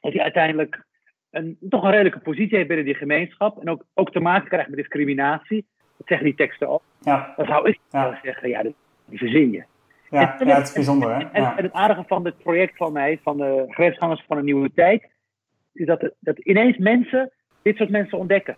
[0.00, 0.84] dat hij uiteindelijk
[1.30, 3.60] een, toch een redelijke positie heeft binnen die gemeenschap.
[3.60, 5.66] En ook, ook te maken krijgt met discriminatie.
[5.96, 6.82] Dat zeggen die teksten ook.
[7.00, 7.32] Ja.
[7.36, 8.18] Dan zou ik Ja.
[8.22, 8.72] zeggen, ja, dat,
[9.04, 9.64] die verzin je.
[10.10, 11.24] Ja, En- ja, het is bijzonder, hè?
[11.32, 11.56] En, Ja.
[11.56, 15.08] en het aardige van dit project van mij, van de grensgangers van een nieuwe tijd,
[15.72, 18.56] is dat, dat ineens mensen dit soort mensen ontdekken.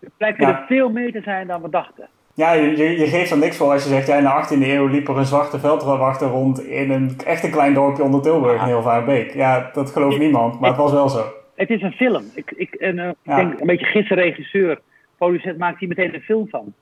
[0.00, 0.60] Het blijkt Ja.
[0.60, 2.08] er veel meer te zijn dan we dachten.
[2.34, 4.86] Ja, je, je, geeft er niks voor als je zegt, ja, in de 18e eeuw
[4.86, 8.66] liep er een zwarte veldwachter rond in een echt een klein dorpje onder Tilburg in
[8.68, 9.34] Hilvarenbeek.
[9.34, 11.24] Ja, dat gelooft niemand, maar het was wel zo.
[11.54, 12.24] Het is een film.
[12.34, 13.36] Ik, ik, en, eh, Ja.
[13.36, 14.80] denk een beetje gidsen regisseur,
[15.16, 16.72] producent maakt hier meteen een film van.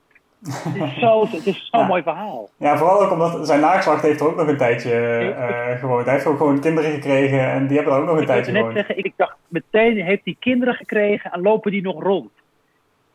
[0.44, 1.86] Het is zo- het is zo'n Ja.
[1.86, 2.48] mooi verhaal.
[2.56, 6.04] Ja, vooral ook omdat zijn naakslacht heeft er ook nog een tijdje eh, gewoond.
[6.04, 8.52] Hij heeft ook gewoon kinderen gekregen en die hebben er ook nog een Ik tijdje
[8.52, 8.76] net gewoond.
[8.78, 12.30] zeggen, ik dacht meteen heeft hij kinderen gekregen en lopen die nog rond.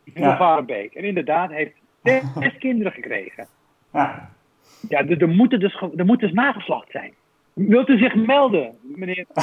[0.03, 0.37] In Ja.
[0.37, 0.93] Varenbeek.
[0.93, 1.73] En inderdaad, heeft
[2.39, 3.47] zes kinderen gekregen.
[3.93, 4.29] Ja,
[4.89, 7.13] Ja, er, er, moet dus, er moet dus nageslacht zijn.
[7.53, 9.25] Wilt u zich melden, meneer?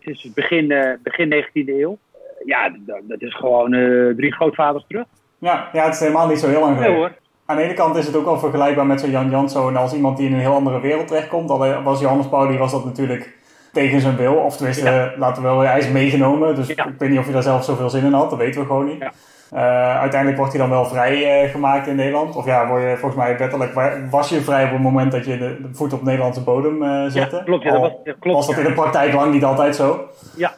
[0.00, 1.98] Het is begin, eh, begin 19e eeuw.
[2.12, 2.72] Eh, ja,
[3.08, 5.04] dat, is gewoon eh, drie grootvaders terug.
[5.38, 6.96] ja, ja, het is helemaal niet zo heel lang geleden.
[6.96, 7.12] hoor.
[7.46, 10.16] Aan de ene kant is het ook wel vergelijkbaar met zo'n Jan Janszoon als iemand
[10.16, 11.50] die in een heel andere wereld terechtkomt.
[11.50, 13.36] Alleen was Johannes Pauli was dat natuurlijk
[13.72, 14.34] tegen zijn wil.
[14.34, 15.12] Of tenminste, Ja.
[15.16, 16.54] laten we wel, hij is meegenomen.
[16.54, 16.86] Dus Ja.
[16.86, 18.30] ik weet niet of hij daar zelf zoveel zin in had.
[18.30, 18.98] Dat weten we gewoon niet.
[18.98, 19.12] Ja.
[19.54, 22.36] Eh, uiteindelijk wordt hij dan wel vrij eh, gemaakt in Nederland.
[22.36, 25.24] Of ja, word je volgens mij wettelijk wa- was je vrij op het moment dat
[25.24, 27.36] je de, de voet op Nederlandse bodem eh zette.
[27.36, 27.62] Ja, klopt.
[27.62, 30.00] Ja, dat was, klopt was dat in de praktijk lang niet altijd zo.
[30.36, 30.52] Ja.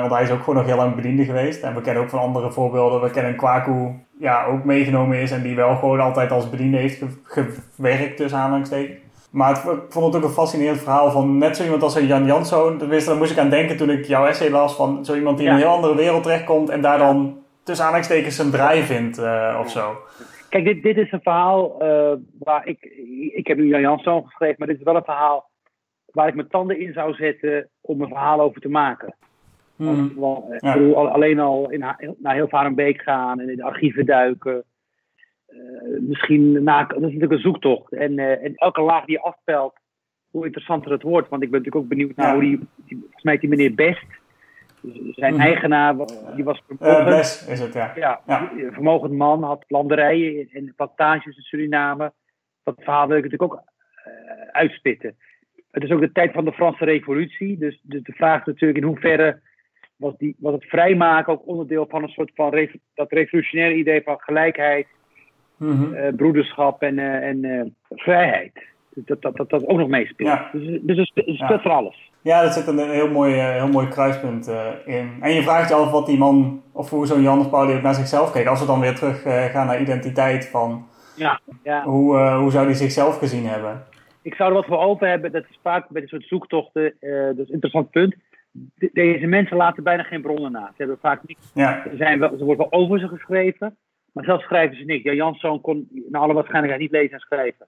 [0.00, 1.62] Want hij is ook gewoon nog heel lang bediende geweest.
[1.62, 3.00] En we kennen ook van andere voorbeelden.
[3.00, 5.30] We kennen Kwaku, ja, ook meegenomen is.
[5.30, 8.98] En die wel gewoon altijd als bediende heeft ge- gewerkt, tussen aanhalingstekens.
[9.30, 12.06] Maar het, ik vond het ook een fascinerend verhaal van net zo iemand als een
[12.06, 12.78] Jan Janszoon.
[12.78, 14.74] Tenminste, daar moest ik aan denken toen ik jouw essay las.
[14.76, 16.68] Van zo iemand die in een heel andere wereld terechtkomt.
[16.70, 17.36] En daar dan
[17.68, 19.96] tussen aanhalingstekens zijn draai vindt eh, of zo.
[20.48, 22.84] Kijk, dit, dit is een verhaal eh, waar ik...
[23.34, 25.50] Ik heb nu Jan Janszoon geschreven, maar dit is wel een verhaal
[26.12, 29.14] waar ik mijn tanden in zou zetten om een verhaal over te maken.
[29.76, 30.14] Mhm.
[30.14, 30.72] Want, eh, Ja.
[30.72, 31.84] Ik bedoel, al- alleen al in,
[32.18, 34.64] naar Hilvarenbeek gaan en in de archieven duiken.
[36.00, 37.92] Misschien na, dat is natuurlijk een zoektocht.
[37.92, 39.74] En, en elke laag die je afpelt,
[40.30, 41.28] hoe interessanter het wordt.
[41.28, 42.32] Want ik ben natuurlijk ook benieuwd naar Ja.
[42.32, 44.04] hoe die, die, volgens mij die meneer Best,
[45.12, 45.42] zijn Mhm.
[45.42, 45.96] eigenaar,
[46.34, 47.18] die was Eh, vermogen.
[47.18, 47.92] Is het, ja.
[47.96, 48.50] ja, Ja.
[48.56, 52.12] een vermogend man, had landerijen en plantages in Suriname.
[52.64, 53.62] Dat verhaal wil ik natuurlijk ook
[54.04, 54.12] eh,
[54.52, 55.16] uitspitten.
[55.70, 57.58] Het is ook de tijd van de Franse Revolutie.
[57.58, 59.40] Dus, dus de vraag is natuurlijk in hoeverre
[59.96, 64.16] was, die, was het vrijmaken ook onderdeel van een soort van dat revolutionaire idee van
[64.20, 64.86] gelijkheid,
[65.56, 65.94] Mhm.
[65.94, 68.52] eh, broederschap en, eh, en eh, vrijheid.
[68.94, 70.28] Dat, dat, dat dat ook nog meespeelt.
[70.28, 70.50] Ja.
[70.52, 71.60] Dus, dus het speelt Ja.
[71.60, 72.07] voor alles.
[72.22, 75.16] Ja, er zit een heel mooi, eh, heel mooi kruispunt eh, in.
[75.20, 77.94] En je vraagt je af wat die man, of hoe zo'n Johannes Pauli ook naar
[77.94, 78.46] zichzelf keek.
[78.46, 81.40] Als we dan weer terug eh, gaan naar identiteit, van Ja.
[81.62, 81.82] ja.
[81.84, 83.84] hoe, hoe zou hij zichzelf gezien hebben?
[84.22, 85.32] ik zou er wat voor open hebben.
[85.32, 86.82] Dat is vaak bij dit soort zoektochten.
[87.00, 88.14] dat is een interessant punt.
[88.50, 90.66] De- deze mensen laten bijna geen bronnen na.
[90.66, 91.38] Ze hebben vaak niet.
[91.54, 93.76] Ja, Ze, zijn wel, ze wordt wel over ze geschreven.
[94.12, 95.02] Maar zelf schrijven ze niks.
[95.04, 97.66] Ja, Janszoon kon naar alle waarschijnlijkheid niet lezen en schrijven.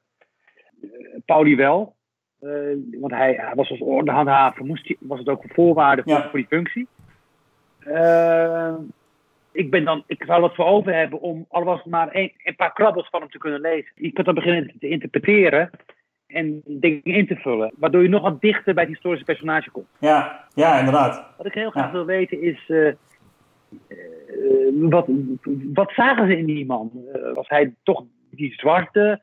[1.24, 1.94] Pauli wel.
[2.40, 2.50] Eh,
[3.00, 4.64] want hij, hij was als ordehandhaver.
[4.64, 6.28] Moest hij, was het ook een voorwaarde voor, Ja.
[6.28, 6.88] voor die functie.
[7.78, 8.74] Eh,
[9.52, 12.32] ik, ben dan, ik zou wat voor over hebben om al was het maar een,
[12.44, 13.92] een paar krabbels van hem te kunnen lezen.
[13.94, 15.70] Je kunt dan beginnen te interpreteren
[16.26, 17.72] en dingen in te vullen.
[17.76, 19.86] Waardoor je nog wat dichter bij het historische personage komt.
[19.98, 21.26] ja, ja, inderdaad.
[21.36, 21.92] Wat ik heel graag Ja.
[21.92, 22.64] wil weten is.
[22.68, 22.92] eh,
[24.72, 25.06] wat,
[25.74, 26.90] wat zagen ze in die man?
[27.34, 29.20] Was hij toch die zwarte?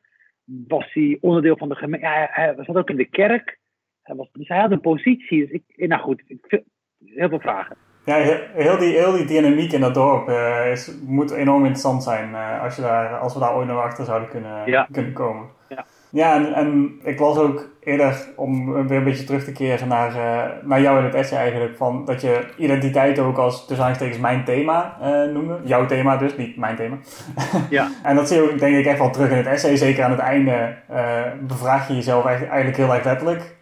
[0.68, 2.06] Was hij onderdeel van de gemeente?
[2.06, 3.60] Ja, hij, zat ook in de kerk.
[4.02, 5.48] Hij was, dus hij had een positie.
[5.48, 6.64] Dus ik, nou goed, ik,
[7.06, 7.78] heel veel vragen.
[8.06, 8.16] Ja,
[8.54, 12.62] heel, die, heel die dynamiek in dat dorp eh, is, moet enorm interessant zijn eh,
[12.62, 14.88] als, je daar, als we daar ooit nog achter zouden kunnen, Ja.
[14.92, 15.46] kunnen komen.
[15.70, 15.86] Ja.
[16.18, 20.10] Ja, en, en ik las ook eerder, om weer een beetje terug te keren naar,
[20.16, 24.18] eh, naar jou in het essay eigenlijk, van dat je identiteit ook als tussen aanstekens
[24.20, 25.60] mijn thema eh, noemde.
[25.64, 26.96] Jouw thema dus, niet mijn thema.
[27.70, 27.88] Ja.
[28.04, 29.76] En dat zie je ook denk ik echt wel terug in het essay.
[29.76, 33.56] Zeker aan het einde eh, bevraag je jezelf eigenlijk, heel erg letterlijk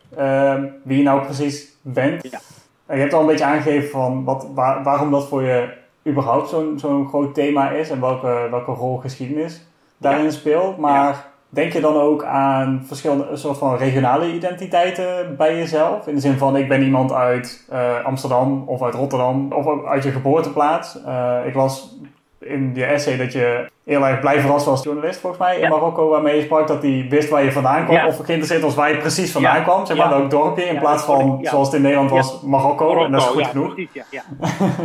[0.83, 2.27] wie je nou precies bent.
[2.31, 2.39] Ja.
[2.85, 5.69] En je hebt al een beetje aangegeven van wat, waar- waarom dat voor je
[6.07, 10.77] überhaupt zo'n zo'n groot thema is en welke, welke rol geschiedenis daarin speelt.
[10.77, 16.07] Maar denk je dan ook aan verschillende soort van regionale identiteiten bij jezelf?
[16.07, 19.85] In de zin van ik ben iemand uit eh, Amsterdam of uit Rotterdam of ook
[19.85, 21.03] uit je geboorteplaats.
[21.03, 21.97] Eh, ik las
[22.39, 25.61] in je essay dat je heel erg blij verrast was als journalist volgens mij in
[25.61, 25.69] Ja.
[25.69, 28.07] Marokko waarmee je sprak dat hij wist waar je vandaan kwam Ja.
[28.07, 29.63] of geïnteresseerd was waar je precies vandaan Ja.
[29.63, 29.85] kwam.
[29.85, 33.21] Zeg maar welk dorpje in plaats van zoals het in Nederland was Marokko, en dat
[33.21, 33.73] is goed genoeg.
[33.73, 34.23] Precies, ja, ja.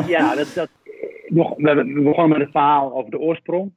[0.07, 0.69] ja dat, dat,
[1.29, 3.73] nog, we, we begonnen met het verhaal over de oorsprong.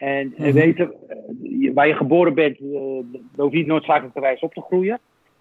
[0.00, 0.92] En mm weten
[1.42, 4.98] uh, waar je geboren bent, daar hoef je niet noodzakelijkerwijs op te groeien.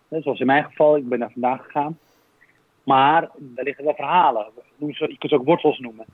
[0.09, 1.97] zoals in mijn geval, ik ben naar vandaag gegaan.
[2.83, 4.47] Maar daar liggen wel verhalen.
[4.77, 6.05] Je kunt ze ook wortels noemen.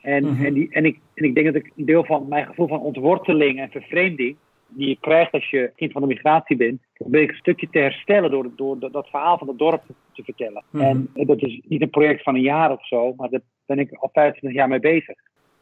[0.00, 0.44] En, mm -hmm.
[0.44, 2.80] en, die, en, ik, en ik denk dat ik een deel van mijn gevoel van
[2.80, 4.36] ontworteling en vervreemding,
[4.68, 7.78] die je krijgt als je kind van de migratie bent, probeer ik een stukje te
[7.78, 10.64] herstellen door, door dat verhaal van het dorp te vertellen.
[10.70, 11.08] Mm -hmm.
[11.14, 13.92] En dat is niet een project van een jaar of zo, maar daar ben ik
[13.92, 15.16] al 25 jaar mee bezig.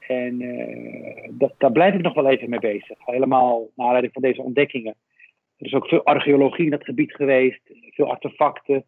[0.06, 2.98] En uh, dat, daar blijf ik nog wel even mee bezig.
[2.98, 4.94] Helemaal naar aanleiding van deze ontdekkingen.
[5.56, 7.60] Er is ook veel archeologie in dat gebied geweest,
[7.90, 8.84] veel artefacten.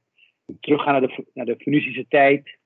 [0.60, 2.58] Teruggaan naar de, naar de Venutische tijd,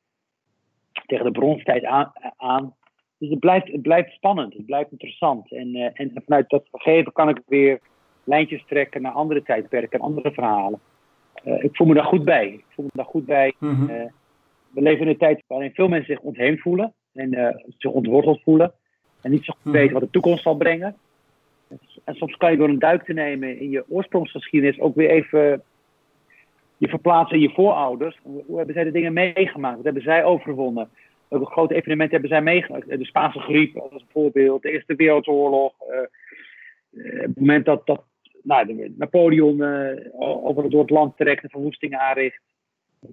[1.07, 2.13] tegen de bronstijd aan.
[2.37, 2.75] aan.
[3.19, 5.53] Dus het blijft, het blijft spannend, het blijft interessant.
[5.53, 7.81] En, uh, en vanuit dat gegeven kan ik weer
[8.25, 10.81] lijntjes trekken naar andere tijdperken en andere verhalen.
[11.45, 12.49] Uh, ik voel me daar goed bij.
[12.49, 13.55] Ik voel me daar goed bij.
[13.59, 13.91] Mm -hmm.
[13.91, 14.05] uh,
[14.71, 18.41] we leven in een tijd waarin veel mensen zich ontheemd voelen en uh, zich ontworteld
[18.43, 18.73] voelen.
[19.23, 20.97] En niet zo goed weten wat de toekomst zal brengen.
[22.05, 25.63] En soms kan je door een duik te nemen in je oorsprongsgeschiedenis ook weer even
[26.77, 28.19] je verplaatsen in je voorouders.
[28.23, 29.77] Hoe hebben zij de dingen meegemaakt?
[29.77, 30.89] Wat hebben zij overwonnen?
[31.29, 32.89] Welke grote evenementen hebben zij meegemaakt?
[32.89, 35.75] De Spaanse griep als een voorbeeld, de Eerste Wereldoorlog.
[35.91, 36.01] Uh,
[37.21, 38.05] het moment dat, dat
[38.43, 42.41] nou, Napoleon uh, over het, door het land trekt en verwoestingen aanricht.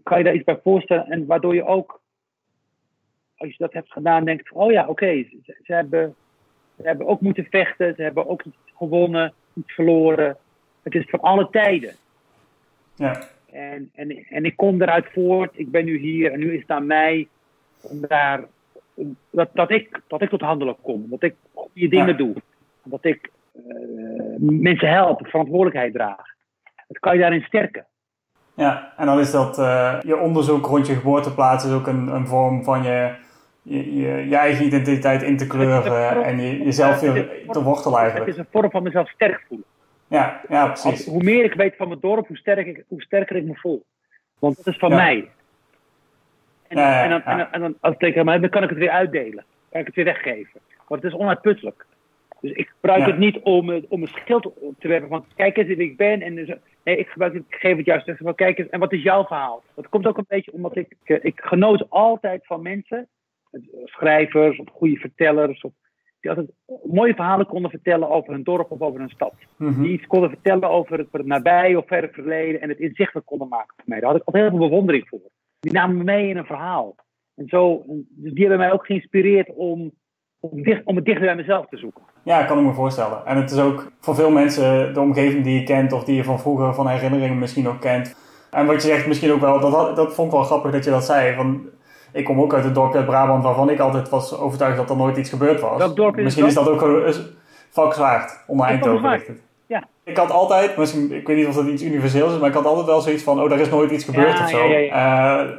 [0.03, 1.05] Kan je daar iets bij voorstellen?
[1.05, 2.01] En waardoor je ook,
[3.37, 6.15] als je dat hebt gedaan, denkt: oh ja, oké, okay, ze, ze, hebben,
[6.77, 10.37] ze hebben ook moeten vechten, ze hebben ook iets gewonnen, iets verloren.
[10.83, 11.93] Het is van alle tijden.
[12.95, 13.23] Ja.
[13.51, 16.71] En, en, en ik kom eruit voort, ik ben nu hier en nu is het
[16.71, 17.27] aan mij
[17.81, 18.43] om daar,
[19.29, 21.05] dat, dat, ik, dat ik tot handelen kom.
[21.09, 22.13] Dat ik goede dingen ja.
[22.13, 22.35] doe.
[22.83, 26.23] Dat ik uh, mensen help, verantwoordelijkheid draag.
[26.87, 27.85] Dat kan je daarin sterken.
[28.55, 32.27] Ja, en dan is dat uh, je onderzoek rond je geboorteplaats is ook een, een
[32.27, 33.15] vorm van je,
[33.67, 38.29] je, je, je eigen identiteit in te kleuren en je, jezelf weer te wortelen eigenlijk.
[38.29, 39.67] Het is een vorm van mezelf sterk voelen.
[40.07, 41.05] Ja, ja precies.
[41.05, 43.83] Hoe meer ik weet van mijn dorp, hoe, sterk ik, hoe sterker ik me voel.
[44.39, 44.95] Want dat is van ja.
[44.95, 45.29] mij.
[46.67, 48.63] En, ja, ja, en, dan, en, dan, en dan, als ik tegen mij dan kan
[48.63, 49.45] ik het weer uitdelen.
[49.69, 50.59] Kan ik het weer weggeven.
[50.87, 51.85] Want het is onuitputtelijk.
[52.41, 55.77] Dus ik gebruik het niet om, om een schild te werpen van kijk eens wie
[55.77, 56.21] ik ben.
[56.21, 56.51] En dus,
[56.83, 59.25] nee, ik, gebruik het, ik geef het juist van kijk eens, en wat is jouw
[59.25, 59.63] verhaal?
[59.75, 63.07] Dat komt ook een beetje omdat ik, ik genoot altijd van mensen,
[63.83, 65.71] schrijvers of goede vertellers, of,
[66.19, 66.51] die altijd
[66.83, 69.33] mooie verhalen konden vertellen over hun dorp of over hun stad.
[69.57, 69.83] Mm -hmm.
[69.83, 73.47] Die iets konden vertellen over het, het nabij of verre verleden en het inzichtelijk konden
[73.47, 73.99] maken voor mij.
[73.99, 75.19] Daar had ik altijd heel veel bewondering voor.
[75.59, 76.95] Die namen me mee in een verhaal.
[77.35, 79.91] En zo, dus die hebben mij ook geïnspireerd om,
[80.39, 82.01] om, dicht, om het dichter bij mezelf te zoeken.
[82.23, 83.25] Ja, kan ik me voorstellen.
[83.25, 86.23] En het is ook voor veel mensen de omgeving die je kent of die je
[86.23, 88.15] van vroeger van herinneringen misschien ook kent.
[88.51, 90.89] En wat je zegt misschien ook wel, dat, dat vond ik wel grappig dat je
[90.89, 91.35] dat zei.
[91.35, 91.69] Van,
[92.15, 94.95] ik kom ook uit het dorp uit Brabant waarvan ik altijd was overtuigd dat er
[94.95, 95.77] nooit iets gebeurd was.
[95.77, 97.09] Welk dorp is Misschien is dat ook
[97.69, 99.21] Valkenswaard, onder Eindhoven.
[99.67, 99.83] Ja.
[100.03, 102.65] Ik had altijd, misschien, ik weet niet of dat iets universeels is, maar ik had
[102.65, 104.65] altijd wel zoiets van, oh, er is nooit iets gebeurd ja, of zo.
[104.65, 105.49] Ja, uh,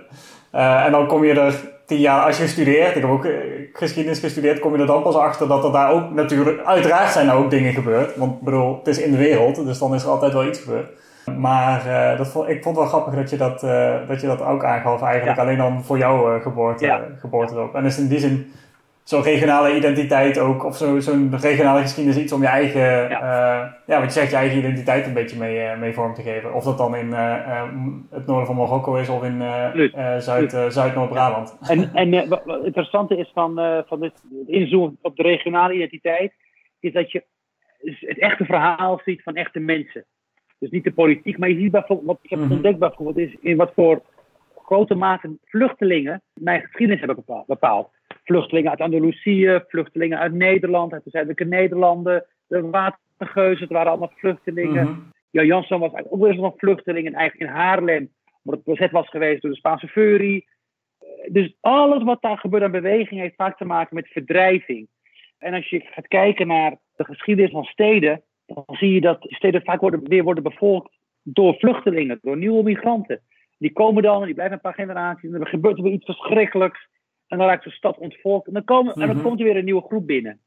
[0.55, 3.29] uh, en dan kom je er tien jaar, als je studeert, ik heb ook
[3.73, 7.29] geschiedenis gestudeerd, kom je er dan pas achter dat er daar ook natuurlijk, uiteraard zijn
[7.29, 8.17] er ook dingen gebeurd.
[8.17, 10.61] Want ik bedoel, het is in de wereld, dus dan is er altijd wel iets
[10.61, 10.89] gebeurd.
[11.35, 14.27] Maar uh, dat vond, ik vond het wel grappig dat je dat, uh, dat, je
[14.27, 18.19] dat ook aangaf, eigenlijk alleen dan voor jouw uh, geboorte, geboorte En is in die
[18.19, 18.53] zin
[19.05, 23.83] zo'n regionale identiteit ook, of zo'n zo regionale geschiedenis iets om je eigen, ja.
[23.87, 26.55] ja, wat je zegt, je eigen identiteit een beetje mee, mee vorm te geven.
[26.55, 27.13] Of dat dan in
[28.11, 29.43] het noorden van Marokko is of in
[30.19, 31.59] Zuid, Zuid-Noord-Brabant.
[31.69, 36.33] En, en wat het interessante is van, van dit inzoomen op de regionale identiteit,
[36.81, 37.25] is dat je
[37.81, 40.05] het echte verhaal ziet van echte mensen.
[40.59, 43.57] Dus niet de politiek, maar je ziet bijvoorbeeld, wat ik heb ontdekt bijvoorbeeld, is in
[43.57, 44.03] wat voor
[44.65, 47.91] grote mate vluchtelingen mijn geschiedenis hebben bepaald.
[48.25, 54.13] Vluchtelingen uit Andalusië, vluchtelingen uit Nederland, uit de zuidelijke Nederlanden, de watergeuzen, het waren allemaal
[54.15, 54.87] vluchtelingen.
[54.87, 55.13] Mm -hmm.
[55.31, 58.11] Jan Jansson was eigenlijk ook nog vluchtelingen, eigenlijk in Haarlem,
[58.43, 60.47] omdat het bezet was geweest door de Spaanse furie.
[61.29, 64.89] Dus alles wat daar gebeurt aan beweging heeft vaak te maken met verdrijving.
[65.39, 69.63] En als je gaat kijken naar de geschiedenis van steden, dan zie je dat steden
[69.63, 73.21] vaak worden, weer worden bevolkt door vluchtelingen, door nieuwe migranten.
[73.59, 76.05] Die komen dan en die blijven een paar generaties en er gebeurt er weer iets
[76.05, 76.89] verschrikkelijks.
[77.27, 79.03] En dan raakt de stad ontvolkt en dan, komen, mm -hmm.
[79.03, 80.41] en dan komt er weer een nieuwe groep binnen.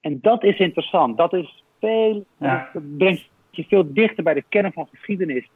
[0.00, 1.16] En dat is interessant.
[1.16, 2.70] Dat is veel, ja.
[2.72, 5.48] dat brengt je veel dichter bij de kern van geschiedenis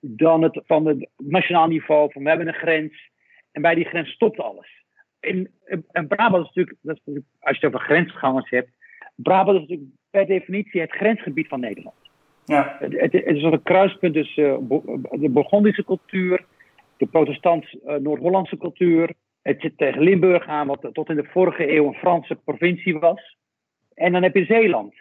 [0.00, 2.12] dan het van het nationaal niveau.
[2.12, 3.10] Van we hebben een grens
[3.52, 4.84] en bij die grens stopt alles.
[5.20, 5.50] En,
[5.92, 8.70] en Brabant is natuurlijk, dat is, als je het over grensgangers hebt,
[9.14, 11.96] Brabant is natuurlijk per definitie het grensgebied van Nederland.
[12.44, 12.76] Ja.
[12.78, 14.78] Het, het, het is een kruispunt tussen uh,
[15.10, 16.44] de Burgondische cultuur,
[16.96, 19.12] de protestants uh, Noord-Hollandse cultuur.
[19.42, 23.36] Het zit tegen Limburg aan, wat tot in de vorige eeuw een Franse provincie was.
[23.94, 24.94] En dan heb je Zeeland,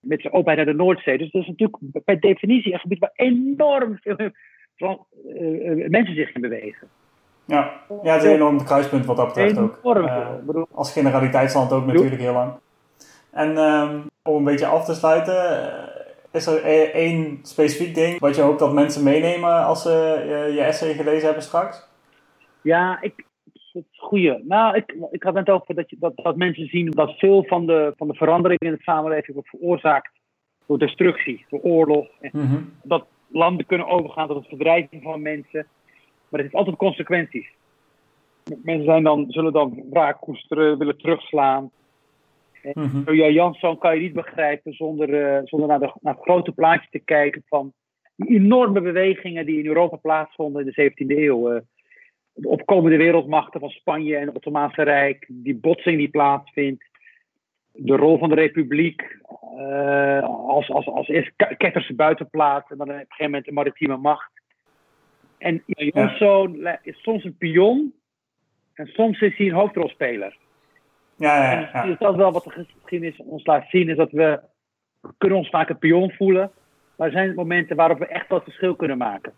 [0.00, 1.18] met zijn openheid naar de Noordzee.
[1.18, 3.98] Dus dat is natuurlijk per definitie een gebied waar enorm
[4.74, 5.06] veel
[5.88, 6.88] mensen zich in bewegen.
[7.44, 9.80] Ja, ja het is een enorm kruispunt wat dat betreft ook.
[9.84, 12.52] Uh, als generaliteitsland ook natuurlijk heel lang.
[13.30, 15.70] En um, om een beetje af te sluiten,
[16.32, 20.24] is er e-, één specifiek ding wat je hoopt dat mensen meenemen als ze
[20.54, 21.88] je essay gelezen hebben straks?
[22.62, 23.24] Ja, ik,
[23.72, 24.42] het goede.
[24.44, 27.66] Nou, ik, ik had het over dat, je, dat, dat mensen zien dat veel van
[27.66, 30.10] de, van de veranderingen in de samenleving wordt veroorzaakt
[30.66, 32.06] door destructie, door oorlog.
[32.32, 32.62] Mhm.
[32.82, 35.66] Dat landen kunnen overgaan tot het verdrijven van mensen.
[36.28, 37.48] Maar het heeft altijd consequenties.
[38.62, 41.70] Mensen zijn dan, zullen dan wraak koesteren, willen terugslaan.
[42.62, 43.14] Mm -hmm.
[43.14, 46.98] Jansson kan je niet begrijpen zonder, uh, zonder naar, de, naar het grote plaatje te
[46.98, 47.72] kijken van
[48.16, 51.54] die enorme bewegingen die in Europa plaatsvonden in de 17e eeuw.
[51.54, 51.60] Uh,
[52.32, 56.84] de opkomende wereldmachten van Spanje en het Ottomaanse Rijk, die botsing die plaatsvindt,
[57.72, 59.18] de rol van de republiek
[59.58, 63.96] uh, als, als, als eerst ketterse buitenplaats en dan op een gegeven moment de maritieme
[63.96, 64.30] macht.
[65.38, 66.78] En Jansson ja.
[66.82, 67.94] is soms een pion
[68.74, 70.36] en soms is hij een hoofdrolspeler.
[71.20, 71.82] Ja, ja, ja.
[71.82, 74.40] En dat is wel wat de geschiedenis ons laat zien, is dat we
[75.18, 76.50] kunnen ons vaak een pion voelen,
[76.96, 79.32] maar er zijn momenten waarop we echt wat verschil kunnen maken.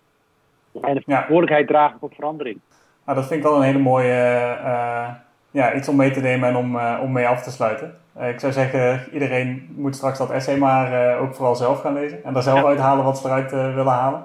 [0.82, 2.60] En de verantwoordelijkheid dragen voor verandering.
[3.04, 5.08] Nou, dat vind ik wel een hele mooie uh,
[5.50, 7.94] ja, iets om mee te nemen en om, uh, om mee af te sluiten.
[8.18, 12.24] Uh, ik zou zeggen, iedereen moet straks dat essay maar ook vooral zelf gaan lezen.
[12.24, 12.66] En daar zelf ja.
[12.66, 14.24] uithalen wat ze eruit willen halen.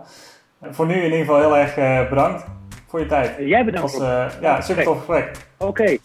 [0.62, 1.76] voor nu in ieder geval heel erg
[2.10, 2.46] bedankt
[2.88, 3.36] voor je tijd.
[3.40, 3.98] Jij bedankt.
[3.98, 5.32] Was, ja, super tof gesprek.
[5.58, 5.98] Oké.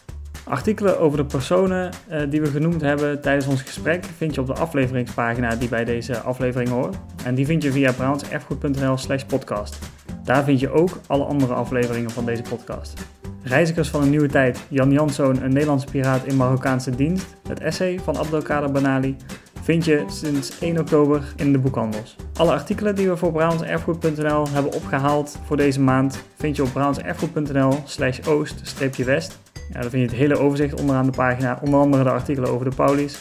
[0.52, 4.46] Artikelen over de personen uh, die we genoemd hebben tijdens ons gesprek vind je op
[4.46, 6.96] de afleveringspagina die bij deze aflevering hoort.
[7.24, 9.78] En die vind je via brownserfgoed.nl slash podcast.
[10.24, 13.06] Daar vind je ook alle andere afleveringen van deze podcast.
[13.42, 17.98] Reizigers van een nieuwe tijd, Jan Janszoon, een Nederlandse piraat in Marokkaanse dienst, het essay
[17.98, 19.16] van Abdelkader Banali,
[19.62, 22.16] vind je sinds 1 oktober in de boekhandels.
[22.36, 27.82] Alle artikelen die we voor brownserfgoed.nl hebben opgehaald voor deze maand vind je op brownserfgoed.nl
[27.84, 29.38] slash oost-west.
[29.72, 32.70] Ja, daar vind je het hele overzicht onderaan de pagina, onder andere de artikelen over
[32.70, 33.20] de Paulies.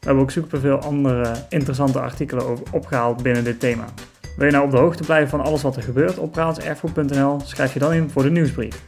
[0.00, 3.84] We hebben ook superveel andere interessante artikelen opgehaald binnen dit thema.
[4.36, 7.72] Wil je nou op de hoogte blijven van alles wat er gebeurt op brabantserfgoed.nl, schrijf
[7.72, 8.82] je dan in voor de nieuwsbrief.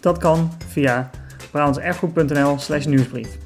[0.00, 1.10] Dat kan via
[1.50, 3.45] brabantserfgoed.nl slash nieuwsbrief.